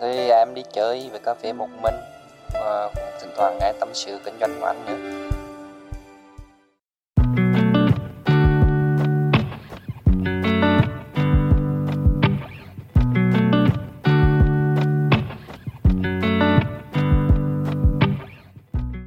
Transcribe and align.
Thì 0.00 0.28
em 0.30 0.54
đi 0.54 0.62
chơi 0.72 1.10
về 1.12 1.18
cà 1.24 1.34
phê 1.34 1.52
một 1.52 1.68
mình 1.82 1.94
và 2.52 2.90
cũng 2.94 3.04
thỉnh 3.20 3.30
thoảng 3.36 3.58
nghe 3.60 3.72
tâm 3.80 3.88
sự 3.92 4.18
kinh 4.24 4.34
doanh 4.40 4.60
của 4.60 4.66
anh 4.66 4.86
nữa. 4.86 4.96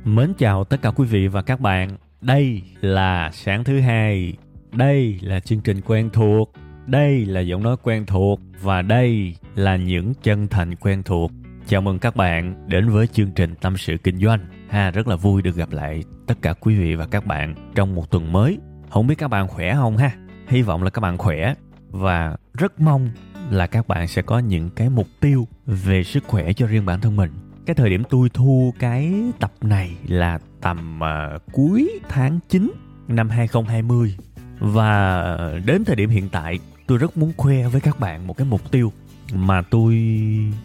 Mến 0.04 0.34
chào 0.38 0.64
tất 0.64 0.78
cả 0.82 0.92
quý 0.96 1.06
vị 1.06 1.28
và 1.28 1.42
các 1.42 1.60
bạn. 1.60 1.90
Đây 2.22 2.62
là 2.82 3.30
sáng 3.34 3.64
thứ 3.64 3.80
hai. 3.80 4.34
Đây 4.72 5.20
là 5.22 5.40
chương 5.40 5.62
trình 5.62 5.82
quen 5.82 6.10
thuộc. 6.14 6.52
Đây 6.90 7.26
là 7.26 7.42
giọng 7.42 7.64
nói 7.64 7.76
quen 7.84 8.06
thuộc 8.06 8.40
và 8.62 8.82
đây 8.82 9.36
là 9.56 9.76
những 9.76 10.14
chân 10.24 10.48
thành 10.48 10.76
quen 10.76 11.04
thuộc. 11.04 11.32
Chào 11.68 11.82
mừng 11.82 12.00
các 12.00 12.16
bạn 12.16 12.68
đến 12.68 12.90
với 12.90 13.08
chương 13.08 13.32
trình 13.32 13.56
Tâm 13.56 13.78
sự 13.78 13.98
kinh 14.04 14.18
doanh. 14.18 14.40
Ha, 14.70 14.92
rất 14.92 15.08
là 15.08 15.16
vui 15.16 15.42
được 15.42 15.56
gặp 15.56 15.72
lại 15.72 16.04
tất 16.28 16.42
cả 16.42 16.54
quý 16.54 16.76
vị 16.76 16.96
và 16.96 17.06
các 17.06 17.26
bạn 17.26 17.56
trong 17.76 17.96
một 17.96 18.12
tuần 18.12 18.32
mới. 18.32 18.58
Không 18.90 19.08
biết 19.08 19.16
các 19.18 19.28
bạn 19.28 19.48
khỏe 19.48 19.76
không 19.76 19.98
ha? 19.98 20.12
Hy 20.48 20.62
vọng 20.62 20.84
là 20.84 20.90
các 20.90 21.00
bạn 21.00 21.18
khỏe 21.18 21.54
và 21.90 22.36
rất 22.54 22.80
mong 22.80 23.10
là 23.50 23.68
các 23.68 23.88
bạn 23.88 24.08
sẽ 24.08 24.22
có 24.22 24.40
những 24.40 24.70
cái 24.70 24.90
mục 24.90 25.08
tiêu 25.20 25.48
về 25.66 26.04
sức 26.04 26.24
khỏe 26.28 26.54
cho 26.54 26.68
riêng 26.68 26.86
bản 26.86 27.02
thân 27.02 27.16
mình 27.16 27.32
cái 27.66 27.76
thời 27.76 27.90
điểm 27.90 28.04
tôi 28.10 28.30
thu 28.30 28.74
cái 28.80 29.14
tập 29.40 29.52
này 29.62 29.96
là 30.08 30.40
tầm 30.62 31.00
uh, 31.00 31.42
cuối 31.52 32.00
tháng 32.10 32.40
9 32.50 32.72
năm 33.08 33.30
2020 33.30 34.16
và 34.60 35.26
đến 35.66 35.86
thời 35.86 35.96
điểm 35.96 36.10
hiện 36.10 36.30
tại 36.30 36.60
tôi 36.90 36.98
rất 36.98 37.18
muốn 37.18 37.34
khoe 37.38 37.68
với 37.68 37.82
các 37.82 38.00
bạn 38.00 38.28
một 38.28 38.38
cái 38.38 38.48
mục 38.50 38.72
tiêu 38.72 38.92
mà 39.34 39.62
tôi 39.62 39.96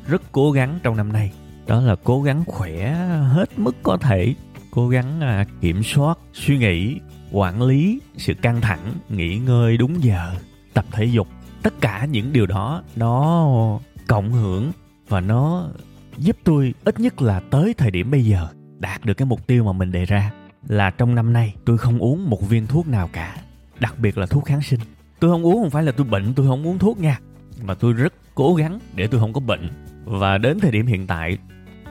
rất 0.06 0.22
cố 0.32 0.50
gắng 0.50 0.78
trong 0.82 0.96
năm 0.96 1.12
nay. 1.12 1.32
Đó 1.66 1.80
là 1.80 1.96
cố 2.04 2.22
gắng 2.22 2.44
khỏe 2.46 2.94
hết 3.32 3.58
mức 3.58 3.76
có 3.82 3.96
thể. 3.96 4.34
Cố 4.70 4.88
gắng 4.88 5.20
à, 5.20 5.44
kiểm 5.60 5.82
soát, 5.82 6.18
suy 6.32 6.58
nghĩ, 6.58 7.00
quản 7.32 7.62
lý 7.62 8.00
sự 8.16 8.34
căng 8.34 8.60
thẳng, 8.60 8.92
nghỉ 9.08 9.38
ngơi 9.38 9.76
đúng 9.76 10.04
giờ, 10.04 10.34
tập 10.74 10.84
thể 10.92 11.04
dục. 11.04 11.28
Tất 11.62 11.74
cả 11.80 12.04
những 12.04 12.32
điều 12.32 12.46
đó, 12.46 12.82
nó 12.96 13.78
cộng 14.06 14.32
hưởng 14.32 14.72
và 15.08 15.20
nó 15.20 15.68
giúp 16.18 16.36
tôi 16.44 16.74
ít 16.84 17.00
nhất 17.00 17.22
là 17.22 17.40
tới 17.40 17.74
thời 17.78 17.90
điểm 17.90 18.10
bây 18.10 18.24
giờ 18.24 18.48
đạt 18.78 19.04
được 19.04 19.14
cái 19.14 19.26
mục 19.26 19.46
tiêu 19.46 19.64
mà 19.64 19.72
mình 19.72 19.92
đề 19.92 20.04
ra. 20.04 20.32
Là 20.68 20.90
trong 20.90 21.14
năm 21.14 21.32
nay, 21.32 21.54
tôi 21.64 21.78
không 21.78 21.98
uống 21.98 22.30
một 22.30 22.48
viên 22.48 22.66
thuốc 22.66 22.88
nào 22.88 23.10
cả, 23.12 23.36
đặc 23.80 23.98
biệt 23.98 24.18
là 24.18 24.26
thuốc 24.26 24.44
kháng 24.44 24.62
sinh 24.62 24.80
tôi 25.24 25.30
không 25.30 25.46
uống 25.46 25.62
không 25.62 25.70
phải 25.70 25.82
là 25.82 25.92
tôi 25.92 26.06
bệnh, 26.06 26.34
tôi 26.34 26.46
không 26.46 26.66
uống 26.66 26.78
thuốc 26.78 26.98
nha. 26.98 27.18
Mà 27.62 27.74
tôi 27.74 27.92
rất 27.92 28.12
cố 28.34 28.54
gắng 28.54 28.78
để 28.94 29.06
tôi 29.06 29.20
không 29.20 29.32
có 29.32 29.40
bệnh. 29.40 29.70
Và 30.04 30.38
đến 30.38 30.60
thời 30.60 30.70
điểm 30.70 30.86
hiện 30.86 31.06
tại, 31.06 31.38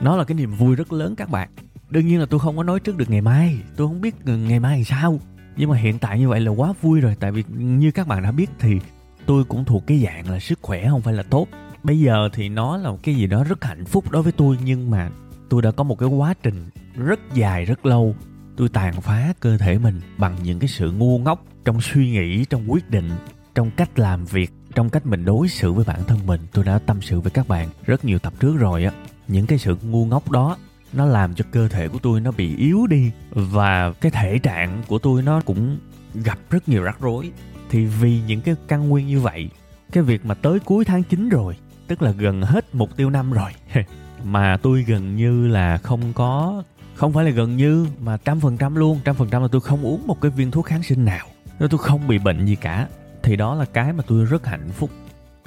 nó 0.00 0.16
là 0.16 0.24
cái 0.24 0.34
niềm 0.34 0.54
vui 0.54 0.76
rất 0.76 0.92
lớn 0.92 1.14
các 1.16 1.30
bạn. 1.30 1.48
Đương 1.90 2.06
nhiên 2.06 2.20
là 2.20 2.26
tôi 2.26 2.40
không 2.40 2.56
có 2.56 2.62
nói 2.62 2.80
trước 2.80 2.96
được 2.96 3.10
ngày 3.10 3.20
mai. 3.20 3.58
Tôi 3.76 3.86
không 3.88 4.00
biết 4.00 4.14
ngày 4.24 4.60
mai 4.60 4.78
thì 4.78 4.84
sao. 4.84 5.20
Nhưng 5.56 5.70
mà 5.70 5.76
hiện 5.76 5.98
tại 5.98 6.18
như 6.18 6.28
vậy 6.28 6.40
là 6.40 6.50
quá 6.50 6.72
vui 6.82 7.00
rồi. 7.00 7.16
Tại 7.20 7.32
vì 7.32 7.44
như 7.56 7.90
các 7.90 8.06
bạn 8.06 8.22
đã 8.22 8.32
biết 8.32 8.50
thì 8.58 8.80
tôi 9.26 9.44
cũng 9.44 9.64
thuộc 9.64 9.86
cái 9.86 9.98
dạng 10.04 10.30
là 10.30 10.40
sức 10.40 10.58
khỏe 10.62 10.88
không 10.88 11.02
phải 11.02 11.14
là 11.14 11.22
tốt. 11.22 11.48
Bây 11.82 12.00
giờ 12.00 12.28
thì 12.32 12.48
nó 12.48 12.76
là 12.76 12.90
một 12.90 12.98
cái 13.02 13.14
gì 13.14 13.26
đó 13.26 13.44
rất 13.44 13.64
hạnh 13.64 13.84
phúc 13.84 14.10
đối 14.10 14.22
với 14.22 14.32
tôi. 14.32 14.58
Nhưng 14.64 14.90
mà 14.90 15.10
tôi 15.48 15.62
đã 15.62 15.70
có 15.70 15.84
một 15.84 15.98
cái 15.98 16.08
quá 16.08 16.34
trình 16.42 16.70
rất 16.96 17.20
dài, 17.34 17.64
rất 17.64 17.86
lâu. 17.86 18.14
Tôi 18.56 18.68
tàn 18.68 19.00
phá 19.00 19.32
cơ 19.40 19.58
thể 19.58 19.78
mình 19.78 20.00
bằng 20.18 20.36
những 20.42 20.58
cái 20.58 20.68
sự 20.68 20.90
ngu 20.90 21.18
ngốc 21.18 21.44
trong 21.64 21.80
suy 21.80 22.10
nghĩ, 22.10 22.44
trong 22.44 22.72
quyết 22.72 22.90
định, 22.90 23.10
trong 23.54 23.70
cách 23.70 23.98
làm 23.98 24.24
việc, 24.24 24.50
trong 24.74 24.90
cách 24.90 25.06
mình 25.06 25.24
đối 25.24 25.48
xử 25.48 25.72
với 25.72 25.84
bản 25.84 26.04
thân 26.06 26.18
mình, 26.26 26.40
tôi 26.52 26.64
đã 26.64 26.78
tâm 26.78 27.02
sự 27.02 27.20
với 27.20 27.30
các 27.30 27.48
bạn 27.48 27.68
rất 27.84 28.04
nhiều 28.04 28.18
tập 28.18 28.32
trước 28.40 28.56
rồi 28.56 28.84
á. 28.84 28.92
Những 29.28 29.46
cái 29.46 29.58
sự 29.58 29.76
ngu 29.82 30.06
ngốc 30.06 30.30
đó, 30.30 30.56
nó 30.92 31.04
làm 31.04 31.34
cho 31.34 31.44
cơ 31.50 31.68
thể 31.68 31.88
của 31.88 31.98
tôi 32.02 32.20
nó 32.20 32.30
bị 32.30 32.56
yếu 32.56 32.86
đi 32.86 33.10
và 33.30 33.92
cái 33.92 34.10
thể 34.10 34.38
trạng 34.38 34.82
của 34.88 34.98
tôi 34.98 35.22
nó 35.22 35.40
cũng 35.40 35.78
gặp 36.14 36.38
rất 36.50 36.68
nhiều 36.68 36.82
rắc 36.82 37.00
rối. 37.00 37.30
Thì 37.70 37.84
vì 37.84 38.20
những 38.26 38.40
cái 38.40 38.54
căn 38.68 38.88
nguyên 38.88 39.06
như 39.06 39.20
vậy, 39.20 39.48
cái 39.92 40.02
việc 40.02 40.24
mà 40.24 40.34
tới 40.34 40.58
cuối 40.60 40.84
tháng 40.84 41.02
9 41.02 41.28
rồi, 41.28 41.56
tức 41.86 42.02
là 42.02 42.10
gần 42.10 42.42
hết 42.42 42.74
mục 42.74 42.96
tiêu 42.96 43.10
năm 43.10 43.32
rồi, 43.32 43.50
mà 44.24 44.56
tôi 44.62 44.82
gần 44.82 45.16
như 45.16 45.48
là 45.48 45.78
không 45.78 46.12
có, 46.12 46.62
không 46.94 47.12
phải 47.12 47.24
là 47.24 47.30
gần 47.30 47.56
như, 47.56 47.86
mà 48.00 48.16
trăm 48.16 48.40
phần 48.40 48.56
trăm 48.56 48.74
luôn, 48.74 49.00
trăm 49.04 49.14
phần 49.14 49.28
trăm 49.30 49.42
là 49.42 49.48
tôi 49.52 49.60
không 49.60 49.82
uống 49.82 50.06
một 50.06 50.20
cái 50.20 50.30
viên 50.30 50.50
thuốc 50.50 50.66
kháng 50.66 50.82
sinh 50.82 51.04
nào 51.04 51.26
nếu 51.58 51.68
tôi 51.68 51.78
không 51.78 52.08
bị 52.08 52.18
bệnh 52.18 52.46
gì 52.46 52.56
cả, 52.56 52.88
thì 53.22 53.36
đó 53.36 53.54
là 53.54 53.64
cái 53.64 53.92
mà 53.92 54.04
tôi 54.06 54.24
rất 54.24 54.46
hạnh 54.46 54.68
phúc. 54.72 54.90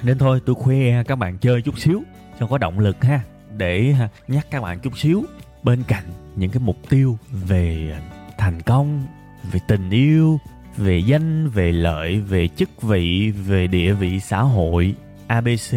Nên 0.02 0.18
thôi, 0.18 0.40
tôi 0.46 0.54
khoe 0.54 1.04
các 1.04 1.16
bạn 1.16 1.38
chơi 1.38 1.62
chút 1.62 1.78
xíu, 1.78 2.02
cho 2.40 2.46
có 2.46 2.58
động 2.58 2.78
lực 2.78 3.04
ha, 3.04 3.20
để 3.56 3.94
à, 4.00 4.08
nhắc 4.28 4.46
các 4.50 4.62
bạn 4.62 4.80
chút 4.80 4.98
xíu. 4.98 5.24
Bên 5.62 5.82
cạnh 5.88 6.04
những 6.36 6.50
cái 6.50 6.60
mục 6.60 6.76
tiêu 6.88 7.18
về 7.30 7.96
thành 8.38 8.62
công, 8.62 9.06
về 9.52 9.60
tình 9.68 9.90
yêu, 9.90 10.38
về 10.76 10.98
danh, 10.98 11.48
về 11.48 11.72
lợi, 11.72 12.20
về 12.20 12.48
chức 12.48 12.82
vị, 12.82 13.30
về 13.30 13.66
địa 13.66 13.92
vị 13.92 14.20
xã 14.20 14.42
hội 14.42 14.94
abc 15.26 15.76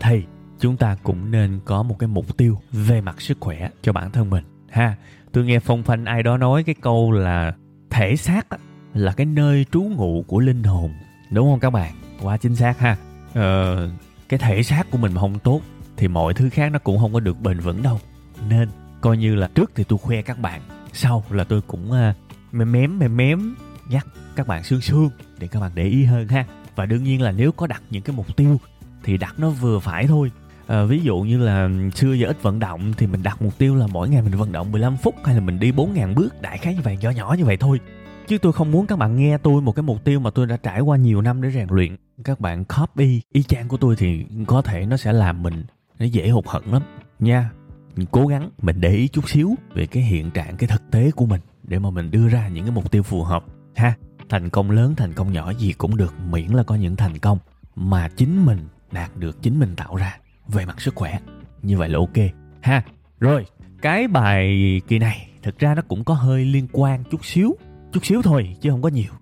thì 0.00 0.22
chúng 0.60 0.76
ta 0.76 0.96
cũng 1.02 1.30
nên 1.30 1.60
có 1.64 1.82
một 1.82 1.98
cái 1.98 2.08
mục 2.08 2.36
tiêu 2.36 2.60
về 2.72 3.00
mặt 3.00 3.20
sức 3.20 3.36
khỏe 3.40 3.70
cho 3.82 3.92
bản 3.92 4.10
thân 4.10 4.30
mình. 4.30 4.44
Ha, 4.70 4.96
tôi 5.32 5.44
nghe 5.44 5.58
phong 5.58 5.82
phanh 5.82 6.04
ai 6.04 6.22
đó 6.22 6.36
nói 6.36 6.64
cái 6.64 6.74
câu 6.80 7.12
là 7.12 7.54
thể 7.90 8.16
xác 8.16 8.48
là 8.94 9.12
cái 9.12 9.26
nơi 9.26 9.66
trú 9.72 9.82
ngụ 9.82 10.24
của 10.26 10.40
linh 10.40 10.62
hồn 10.62 10.90
đúng 11.30 11.50
không 11.50 11.60
các 11.60 11.70
bạn? 11.70 11.94
Quá 12.22 12.36
chính 12.36 12.56
xác 12.56 12.78
ha. 12.78 12.96
Ờ, 13.34 13.90
cái 14.28 14.38
thể 14.38 14.62
xác 14.62 14.90
của 14.90 14.98
mình 14.98 15.14
mà 15.14 15.20
không 15.20 15.38
tốt 15.38 15.60
thì 15.96 16.08
mọi 16.08 16.34
thứ 16.34 16.50
khác 16.50 16.72
nó 16.72 16.78
cũng 16.78 16.98
không 16.98 17.12
có 17.12 17.20
được 17.20 17.40
bền 17.40 17.60
vững 17.60 17.82
đâu. 17.82 18.00
Nên 18.48 18.68
coi 19.00 19.16
như 19.16 19.34
là 19.34 19.48
trước 19.54 19.72
thì 19.74 19.84
tôi 19.84 19.98
khoe 19.98 20.22
các 20.22 20.38
bạn 20.38 20.60
sau 20.92 21.24
là 21.30 21.44
tôi 21.44 21.60
cũng 21.60 21.90
uh, 21.90 22.16
mém 22.52 22.72
mém 22.72 22.98
mém 22.98 23.16
mém 23.16 23.54
nhắc 23.88 24.06
các 24.36 24.46
bạn 24.46 24.64
sương 24.64 24.80
sương 24.80 25.10
để 25.38 25.48
các 25.48 25.60
bạn 25.60 25.70
để 25.74 25.84
ý 25.84 26.04
hơn 26.04 26.28
ha. 26.28 26.44
Và 26.76 26.86
đương 26.86 27.04
nhiên 27.04 27.22
là 27.22 27.30
nếu 27.30 27.52
có 27.52 27.66
đặt 27.66 27.82
những 27.90 28.02
cái 28.02 28.16
mục 28.16 28.36
tiêu 28.36 28.60
thì 29.02 29.16
đặt 29.16 29.34
nó 29.38 29.50
vừa 29.50 29.78
phải 29.78 30.06
thôi. 30.06 30.30
À, 30.66 30.84
ví 30.84 31.00
dụ 31.00 31.16
như 31.20 31.38
là 31.38 31.68
xưa 31.94 32.12
giờ 32.12 32.26
ít 32.26 32.42
vận 32.42 32.58
động 32.58 32.92
thì 32.96 33.06
mình 33.06 33.22
đặt 33.22 33.42
mục 33.42 33.58
tiêu 33.58 33.74
là 33.74 33.86
mỗi 33.86 34.08
ngày 34.08 34.22
mình 34.22 34.36
vận 34.36 34.52
động 34.52 34.72
15 34.72 34.96
phút 34.96 35.14
hay 35.24 35.34
là 35.34 35.40
mình 35.40 35.58
đi 35.58 35.72
4.000 35.72 36.14
bước 36.14 36.42
đại 36.42 36.58
khái 36.58 36.74
như 36.74 36.80
vậy 36.84 36.98
nhỏ 37.00 37.10
nhỏ 37.10 37.34
như 37.38 37.44
vậy 37.44 37.56
thôi 37.56 37.80
chứ 38.26 38.38
tôi 38.38 38.52
không 38.52 38.70
muốn 38.70 38.86
các 38.86 38.98
bạn 38.98 39.16
nghe 39.16 39.38
tôi 39.38 39.62
một 39.62 39.72
cái 39.72 39.82
mục 39.82 40.04
tiêu 40.04 40.20
mà 40.20 40.30
tôi 40.30 40.46
đã 40.46 40.56
trải 40.56 40.80
qua 40.80 40.96
nhiều 40.96 41.20
năm 41.20 41.42
để 41.42 41.50
rèn 41.50 41.68
luyện. 41.70 41.96
Các 42.24 42.40
bạn 42.40 42.64
copy 42.64 43.20
y 43.32 43.42
chang 43.42 43.68
của 43.68 43.76
tôi 43.76 43.96
thì 43.96 44.26
có 44.46 44.62
thể 44.62 44.86
nó 44.86 44.96
sẽ 44.96 45.12
làm 45.12 45.42
mình, 45.42 45.64
nó 45.98 46.06
dễ 46.06 46.28
hụt 46.28 46.46
hận 46.46 46.62
lắm. 46.64 46.82
Nha 47.18 47.50
mình 47.96 48.06
cố 48.10 48.26
gắng, 48.26 48.50
mình 48.62 48.80
để 48.80 48.90
ý 48.90 49.08
chút 49.08 49.28
xíu 49.28 49.54
về 49.74 49.86
cái 49.86 50.02
hiện 50.02 50.30
trạng, 50.30 50.56
cái 50.56 50.68
thực 50.68 50.90
tế 50.90 51.10
của 51.10 51.26
mình 51.26 51.40
để 51.62 51.78
mà 51.78 51.90
mình 51.90 52.10
đưa 52.10 52.28
ra 52.28 52.48
những 52.48 52.64
cái 52.64 52.74
mục 52.74 52.90
tiêu 52.90 53.02
phù 53.02 53.22
hợp. 53.22 53.44
Ha, 53.74 53.94
thành 54.28 54.50
công 54.50 54.70
lớn, 54.70 54.94
thành 54.96 55.12
công 55.12 55.32
nhỏ 55.32 55.52
gì 55.52 55.72
cũng 55.72 55.96
được, 55.96 56.14
miễn 56.30 56.48
là 56.48 56.62
có 56.62 56.74
những 56.74 56.96
thành 56.96 57.18
công 57.18 57.38
mà 57.76 58.08
chính 58.08 58.46
mình 58.46 58.58
đạt 58.92 59.16
được, 59.16 59.42
chính 59.42 59.58
mình 59.58 59.76
tạo 59.76 59.96
ra 59.96 60.18
về 60.48 60.66
mặt 60.66 60.80
sức 60.80 60.94
khỏe. 60.94 61.18
Như 61.62 61.78
vậy 61.78 61.88
là 61.88 61.98
ok. 61.98 62.16
Ha, 62.60 62.82
rồi, 63.20 63.46
cái 63.82 64.08
bài 64.08 64.80
kỳ 64.88 64.98
này 64.98 65.28
thực 65.42 65.58
ra 65.58 65.74
nó 65.74 65.82
cũng 65.88 66.04
có 66.04 66.14
hơi 66.14 66.44
liên 66.44 66.68
quan 66.72 67.04
chút 67.10 67.24
xíu 67.24 67.56
chút 67.94 68.06
xíu 68.06 68.22
thôi 68.22 68.56
chứ 68.60 68.70
không 68.70 68.82
có 68.82 68.88
nhiều. 68.88 69.12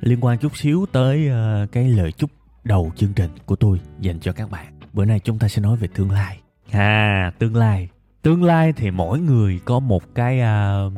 Liên 0.00 0.24
quan 0.24 0.38
chút 0.38 0.56
xíu 0.56 0.86
tới 0.92 1.28
uh, 1.28 1.72
cái 1.72 1.88
lời 1.88 2.12
chúc 2.12 2.30
đầu 2.64 2.92
chương 2.96 3.12
trình 3.12 3.30
của 3.46 3.56
tôi 3.56 3.80
dành 4.00 4.20
cho 4.20 4.32
các 4.32 4.50
bạn. 4.50 4.78
Bữa 4.92 5.04
nay 5.04 5.20
chúng 5.20 5.38
ta 5.38 5.48
sẽ 5.48 5.62
nói 5.62 5.76
về 5.76 5.88
tương 5.94 6.10
lai. 6.10 6.40
À 6.70 7.32
tương 7.38 7.56
lai. 7.56 7.88
Tương 8.22 8.44
lai 8.44 8.72
thì 8.72 8.90
mỗi 8.90 9.20
người 9.20 9.60
có 9.64 9.80
một 9.80 10.14
cái 10.14 10.40
uh, 10.40 10.92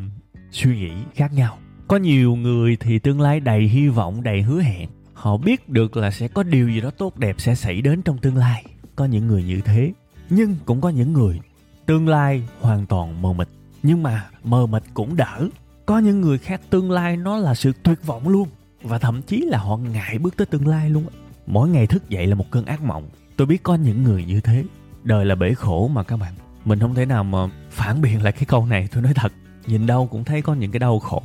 suy 0.51 0.77
nghĩ 0.77 0.93
khác 1.15 1.33
nhau. 1.33 1.59
Có 1.89 1.97
nhiều 1.97 2.37
người 2.37 2.77
thì 2.81 2.99
tương 2.99 3.21
lai 3.21 3.41
đầy 3.41 3.63
hy 3.63 3.89
vọng 3.89 4.23
đầy 4.23 4.43
hứa 4.43 4.61
hẹn. 4.61 4.89
Họ 5.15 5.37
biết 5.37 5.69
được 5.69 5.97
là 5.97 6.11
sẽ 6.11 6.29
có 6.29 6.43
điều 6.43 6.69
gì 6.69 6.81
đó 6.81 6.91
tốt 6.91 7.19
đẹp 7.19 7.37
sẽ 7.39 7.55
xảy 7.55 7.81
đến 7.81 8.03
trong 8.03 8.19
tương 8.19 8.37
lai. 8.37 8.65
Có 8.97 9.05
những 9.05 9.27
người 9.27 9.43
như 9.43 9.61
thế. 9.61 9.93
Nhưng 10.31 10.57
cũng 10.65 10.81
có 10.81 10.89
những 10.89 11.13
người 11.13 11.41
tương 11.87 12.09
lai 12.09 12.43
hoàn 12.61 12.87
toàn 12.87 13.23
mờ 13.23 13.33
mịt. 13.33 13.49
Nhưng 13.83 14.03
mà 14.03 14.29
mờ 14.45 14.67
mịt 14.67 14.83
cũng 14.95 15.17
đỡ 15.17 15.49
có 15.87 15.99
những 15.99 16.21
người 16.21 16.39
khác 16.39 16.61
tương 16.71 16.91
lai 16.91 17.17
nó 17.17 17.37
là 17.37 17.55
sự 17.55 17.73
tuyệt 17.83 18.07
vọng 18.07 18.29
luôn. 18.29 18.49
Và 18.83 18.99
thậm 18.99 19.23
chí 19.23 19.41
là 19.41 19.59
họ 19.59 19.77
ngại 19.77 20.19
bước 20.19 20.37
tới 20.37 20.47
tương 20.47 20.69
lai 20.69 20.91
luôn 20.91 21.05
mỗi 21.47 21.69
ngày 21.69 21.87
thức 21.87 22.09
dậy 22.09 22.27
là 22.27 22.35
một 22.35 22.51
cơn 22.51 22.65
ác 22.65 22.83
mộng. 22.83 23.09
Tôi 23.37 23.47
biết 23.47 23.63
có 23.63 23.75
những 23.75 24.03
người 24.03 24.25
như 24.25 24.41
thế. 24.41 24.65
Đời 25.03 25.25
là 25.25 25.35
bể 25.35 25.55
khổ 25.55 25.89
mà 25.89 26.03
các 26.03 26.17
bạn. 26.17 26.35
Mình 26.65 26.79
không 26.79 26.95
thể 26.95 27.07
nào 27.07 27.25
mà 27.25 27.39
phản 27.71 28.01
biện 28.01 28.23
lại 28.23 28.33
cái 28.33 28.45
câu 28.45 28.67
này, 28.67 28.89
tôi 28.93 29.03
nói 29.03 29.15
thật. 29.15 29.33
Nhìn 29.67 29.87
đâu 29.87 30.07
cũng 30.07 30.25
thấy 30.25 30.43
có 30.43 30.55
những 30.55 30.71
cái 30.71 30.79
đau 30.79 30.99
khổ. 30.99 31.23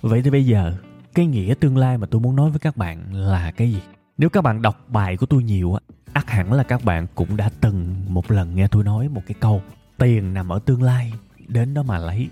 Vậy 0.00 0.22
thì 0.22 0.30
bây 0.30 0.46
giờ, 0.46 0.74
cái 1.14 1.26
nghĩa 1.26 1.54
tương 1.60 1.76
lai 1.76 1.98
mà 1.98 2.06
tôi 2.06 2.20
muốn 2.20 2.36
nói 2.36 2.50
với 2.50 2.58
các 2.58 2.76
bạn 2.76 3.14
là 3.14 3.50
cái 3.50 3.72
gì? 3.72 3.80
Nếu 4.18 4.28
các 4.28 4.40
bạn 4.44 4.62
đọc 4.62 4.84
bài 4.88 5.16
của 5.16 5.26
tôi 5.26 5.42
nhiều 5.42 5.74
á, 5.74 5.80
ắt 6.12 6.30
hẳn 6.30 6.52
là 6.52 6.62
các 6.62 6.84
bạn 6.84 7.06
cũng 7.14 7.36
đã 7.36 7.50
từng 7.60 7.94
một 8.08 8.30
lần 8.30 8.54
nghe 8.54 8.68
tôi 8.68 8.84
nói 8.84 9.08
một 9.08 9.22
cái 9.26 9.34
câu, 9.40 9.62
tiền 9.98 10.34
nằm 10.34 10.48
ở 10.48 10.58
tương 10.64 10.82
lai, 10.82 11.12
đến 11.48 11.74
đó 11.74 11.82
mà 11.82 11.98
lấy 11.98 12.28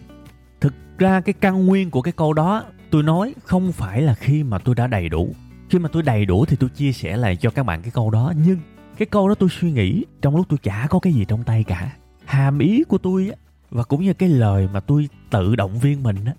thực 0.60 0.74
ra 0.98 1.20
cái 1.20 1.32
căn 1.32 1.66
nguyên 1.66 1.90
của 1.90 2.02
cái 2.02 2.12
câu 2.12 2.32
đó, 2.32 2.64
tôi 2.90 3.02
nói 3.02 3.34
không 3.44 3.72
phải 3.72 4.02
là 4.02 4.14
khi 4.14 4.42
mà 4.42 4.58
tôi 4.58 4.74
đã 4.74 4.86
đầy 4.86 5.08
đủ. 5.08 5.34
Khi 5.70 5.78
mà 5.78 5.88
tôi 5.92 6.02
đầy 6.02 6.26
đủ 6.26 6.44
thì 6.44 6.56
tôi 6.56 6.70
chia 6.70 6.92
sẻ 6.92 7.16
lại 7.16 7.36
cho 7.36 7.50
các 7.50 7.62
bạn 7.62 7.82
cái 7.82 7.90
câu 7.90 8.10
đó. 8.10 8.32
Nhưng 8.46 8.58
cái 8.98 9.06
câu 9.06 9.28
đó 9.28 9.34
tôi 9.34 9.48
suy 9.48 9.72
nghĩ 9.72 10.04
trong 10.22 10.36
lúc 10.36 10.46
tôi 10.48 10.58
chả 10.62 10.86
có 10.90 10.98
cái 10.98 11.12
gì 11.12 11.24
trong 11.24 11.44
tay 11.44 11.64
cả. 11.64 11.96
Hàm 12.24 12.58
ý 12.58 12.84
của 12.84 12.98
tôi 12.98 13.28
á, 13.28 13.36
và 13.70 13.82
cũng 13.82 14.02
như 14.02 14.14
cái 14.14 14.28
lời 14.28 14.68
mà 14.72 14.80
tôi 14.80 15.08
tự 15.30 15.56
động 15.56 15.78
viên 15.78 16.02
mình 16.02 16.16
á, 16.24 16.32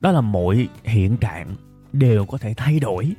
đó 0.00 0.12
là 0.12 0.20
mọi 0.20 0.68
hiện 0.84 1.16
trạng 1.16 1.56
đều 1.92 2.26
có 2.26 2.38
thể 2.38 2.54
thay 2.56 2.80
đổi, 2.80 3.12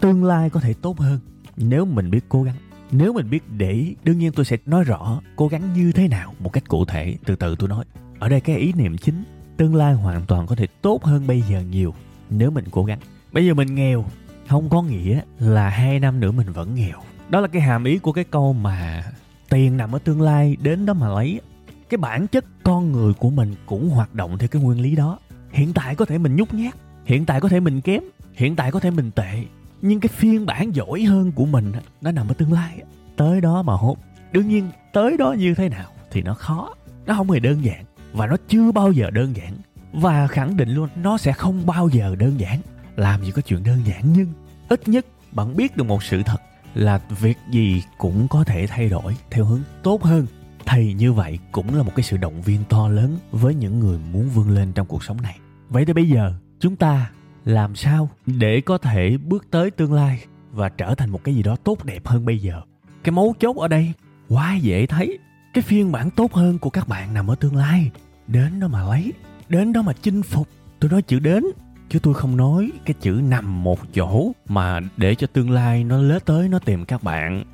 tương 0.00 0.24
lai 0.24 0.50
có 0.50 0.60
thể 0.60 0.74
tốt 0.82 0.98
hơn 0.98 1.20
nếu 1.56 1.84
mình 1.84 2.10
biết 2.10 2.24
cố 2.28 2.42
gắng. 2.42 2.56
Nếu 2.90 3.12
mình 3.12 3.30
biết 3.30 3.42
để 3.56 3.70
ý, 3.70 3.96
đương 4.04 4.18
nhiên 4.18 4.32
tôi 4.32 4.44
sẽ 4.44 4.56
nói 4.66 4.84
rõ 4.84 5.20
cố 5.36 5.48
gắng 5.48 5.72
như 5.74 5.92
thế 5.92 6.08
nào 6.08 6.34
một 6.38 6.52
cách 6.52 6.68
cụ 6.68 6.84
thể. 6.84 7.16
Từ 7.24 7.36
từ 7.36 7.56
tôi 7.58 7.68
nói. 7.68 7.84
Ở 8.18 8.28
đây 8.28 8.40
cái 8.40 8.56
ý 8.56 8.72
niệm 8.72 8.98
chính 8.98 9.24
tương 9.56 9.74
lai 9.74 9.94
hoàn 9.94 10.26
toàn 10.26 10.46
có 10.46 10.54
thể 10.54 10.66
tốt 10.82 11.04
hơn 11.04 11.26
bây 11.26 11.42
giờ 11.42 11.62
nhiều. 11.70 11.94
Nếu 12.30 12.50
mình 12.50 12.64
cố 12.70 12.84
gắng. 12.84 12.98
Bây 13.32 13.46
giờ 13.46 13.54
mình 13.54 13.74
nghèo, 13.74 14.04
không 14.48 14.68
có 14.68 14.82
nghĩa 14.82 15.20
là 15.38 15.68
hai 15.68 16.00
năm 16.00 16.20
nữa 16.20 16.32
mình 16.32 16.52
vẫn 16.52 16.74
nghèo. 16.74 16.98
Đó 17.28 17.40
là 17.40 17.48
cái 17.48 17.62
hàm 17.62 17.84
ý 17.84 17.98
của 17.98 18.12
cái 18.12 18.24
câu 18.24 18.52
mà 18.52 19.04
tiền 19.48 19.76
nằm 19.76 19.92
ở 19.92 19.98
tương 19.98 20.20
lai, 20.20 20.56
đến 20.60 20.86
đó 20.86 20.94
mà 20.94 21.08
lấy. 21.08 21.40
Cái 21.88 21.98
bản 21.98 22.26
chất 22.26 22.44
con 22.62 22.92
người 22.92 23.12
của 23.12 23.30
mình 23.30 23.54
cũng 23.66 23.88
hoạt 23.88 24.14
động 24.14 24.38
theo 24.38 24.48
cái 24.48 24.62
nguyên 24.62 24.80
lý 24.80 24.96
đó. 24.96 25.18
Hiện 25.52 25.72
tại 25.72 25.94
có 25.94 26.04
thể 26.04 26.18
mình 26.18 26.36
nhút 26.36 26.54
nhát, 26.54 26.74
hiện 27.04 27.26
tại 27.26 27.40
có 27.40 27.48
thể 27.48 27.60
mình 27.60 27.80
kém, 27.80 28.02
hiện 28.34 28.56
tại 28.56 28.70
có 28.70 28.80
thể 28.80 28.90
mình 28.90 29.10
tệ. 29.10 29.44
Nhưng 29.82 30.00
cái 30.00 30.08
phiên 30.08 30.46
bản 30.46 30.74
giỏi 30.74 31.02
hơn 31.02 31.32
của 31.32 31.46
mình 31.46 31.72
nó 32.00 32.12
nằm 32.12 32.28
ở 32.28 32.34
tương 32.34 32.52
lai 32.52 32.78
tới 33.16 33.40
đó 33.40 33.62
mà 33.62 33.72
hốt. 33.72 33.96
Đương 34.32 34.48
nhiên, 34.48 34.68
tới 34.92 35.16
đó 35.16 35.32
như 35.32 35.54
thế 35.54 35.68
nào 35.68 35.90
thì 36.10 36.22
nó 36.22 36.34
khó. 36.34 36.74
Nó 37.06 37.14
không 37.14 37.30
hề 37.30 37.40
đơn 37.40 37.64
giản 37.64 37.84
và 38.16 38.26
nó 38.26 38.36
chưa 38.48 38.72
bao 38.72 38.92
giờ 38.92 39.10
đơn 39.10 39.36
giản. 39.36 39.52
Và 39.92 40.26
khẳng 40.26 40.56
định 40.56 40.68
luôn, 40.68 40.88
nó 40.96 41.18
sẽ 41.18 41.32
không 41.32 41.66
bao 41.66 41.88
giờ 41.88 42.16
đơn 42.18 42.40
giản. 42.40 42.60
Làm 42.96 43.24
gì 43.24 43.30
có 43.30 43.42
chuyện 43.42 43.64
đơn 43.64 43.78
giản, 43.84 44.12
nhưng 44.12 44.32
ít 44.68 44.88
nhất 44.88 45.06
bạn 45.32 45.56
biết 45.56 45.76
được 45.76 45.84
một 45.84 46.02
sự 46.02 46.22
thật 46.22 46.40
là 46.74 47.00
việc 47.20 47.38
gì 47.50 47.82
cũng 47.98 48.28
có 48.28 48.44
thể 48.44 48.66
thay 48.66 48.88
đổi 48.88 49.16
theo 49.30 49.44
hướng 49.44 49.62
tốt 49.82 50.02
hơn. 50.02 50.26
Thì 50.66 50.92
như 50.92 51.12
vậy 51.12 51.38
cũng 51.52 51.74
là 51.74 51.82
một 51.82 51.92
cái 51.96 52.02
sự 52.02 52.16
động 52.16 52.42
viên 52.42 52.64
to 52.68 52.88
lớn 52.88 53.18
với 53.30 53.54
những 53.54 53.80
người 53.80 53.98
muốn 54.12 54.28
vươn 54.28 54.50
lên 54.50 54.72
trong 54.72 54.86
cuộc 54.86 55.04
sống 55.04 55.22
này. 55.22 55.38
Vậy 55.68 55.84
thì 55.84 55.92
bây 55.92 56.08
giờ, 56.08 56.32
chúng 56.60 56.76
ta 56.76 57.10
làm 57.44 57.74
sao 57.74 58.08
để 58.26 58.60
có 58.60 58.78
thể 58.78 59.16
bước 59.16 59.46
tới 59.50 59.70
tương 59.70 59.92
lai 59.92 60.24
và 60.52 60.68
trở 60.68 60.94
thành 60.94 61.10
một 61.10 61.24
cái 61.24 61.34
gì 61.34 61.42
đó 61.42 61.56
tốt 61.64 61.84
đẹp 61.84 62.06
hơn 62.06 62.24
bây 62.24 62.38
giờ? 62.38 62.60
Cái 63.04 63.12
mấu 63.12 63.34
chốt 63.40 63.56
ở 63.56 63.68
đây, 63.68 63.92
quá 64.28 64.56
dễ 64.56 64.86
thấy. 64.86 65.18
Cái 65.54 65.62
phiên 65.62 65.92
bản 65.92 66.10
tốt 66.10 66.32
hơn 66.32 66.58
của 66.58 66.70
các 66.70 66.88
bạn 66.88 67.14
nằm 67.14 67.30
ở 67.30 67.34
tương 67.34 67.56
lai 67.56 67.90
đến 68.28 68.60
đó 68.60 68.68
mà 68.68 68.82
lấy, 68.82 69.12
đến 69.48 69.72
đó 69.72 69.82
mà 69.82 69.92
chinh 70.02 70.22
phục. 70.22 70.48
Tôi 70.80 70.90
nói 70.90 71.02
chữ 71.02 71.18
đến, 71.18 71.44
chứ 71.88 71.98
tôi 71.98 72.14
không 72.14 72.36
nói 72.36 72.70
cái 72.84 72.94
chữ 73.00 73.20
nằm 73.28 73.64
một 73.64 73.78
chỗ 73.94 74.32
mà 74.48 74.80
để 74.96 75.14
cho 75.14 75.26
tương 75.26 75.50
lai 75.50 75.84
nó 75.84 75.98
lết 75.98 76.24
tới, 76.24 76.48
nó 76.48 76.58
tìm 76.58 76.84
các 76.84 77.02
bạn. 77.02 77.44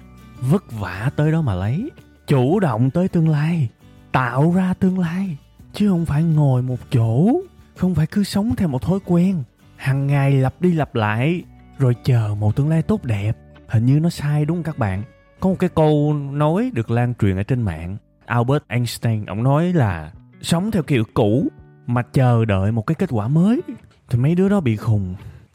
Vất 0.41 0.73
vả 0.73 1.11
tới 1.17 1.33
đó 1.33 1.43
mà 1.43 1.55
lấy, 1.55 1.91
chủ 2.27 2.61
động 2.61 2.91
tới 2.91 3.09
tương 3.09 3.29
lai, 3.29 3.69
tạo 4.13 4.53
ra 4.53 4.75
tương 4.75 4.99
lai. 4.99 5.37
Chứ 5.73 5.89
không 5.89 6.07
phải 6.07 6.23
ngồi 6.23 6.63
một 6.63 6.79
chỗ, 6.91 7.41
không 7.77 7.95
phải 7.95 8.07
cứ 8.07 8.25
sống 8.25 8.57
theo 8.57 8.69
một 8.69 8.83
thói 8.83 8.99
quen. 9.05 9.43
Hàng 9.77 10.07
ngày 10.07 10.33
lặp 10.33 10.55
đi 10.61 10.73
lặp 10.73 10.95
lại, 10.95 11.43
rồi 11.79 11.97
chờ 12.05 12.35
một 12.39 12.57
tương 12.57 12.69
lai 12.69 12.83
tốt 12.83 13.05
đẹp. 13.05 13.39
Hình 13.69 13.87
như 13.87 14.01
nó 14.01 14.11
sai 14.11 14.45
đúng 14.45 14.57
không 14.57 14.63
các 14.63 14.79
bạn? 14.79 15.03
Có 15.41 15.49
một 15.49 15.57
cái 15.59 15.71
câu 15.75 16.15
nói 16.15 16.71
được 16.75 16.91
lan 16.91 17.15
truyền 17.15 17.37
ở 17.37 17.43
trên 17.43 17.63
mạng. 17.63 17.97
Albert 18.27 18.63
einstein, 18.69 19.27
ông 19.27 19.43
nói 19.43 19.73
là 19.73 20.13
sống 20.43 20.71
theo 20.71 20.83
kiểu 20.83 21.05
cũ 21.15 21.49
mà 21.87 22.03
chờ 22.03 22.45
đợi 22.45 22.73
một 22.73 22.87
cái 22.87 22.95
kết 22.95 23.09
quả 23.13 23.29
mới. 23.29 23.61
Thì 24.11 24.19
mấy 24.19 24.35
đứa 24.35 24.49
đó 24.49 24.61
bị 24.61 24.77
khùng. 24.77 25.15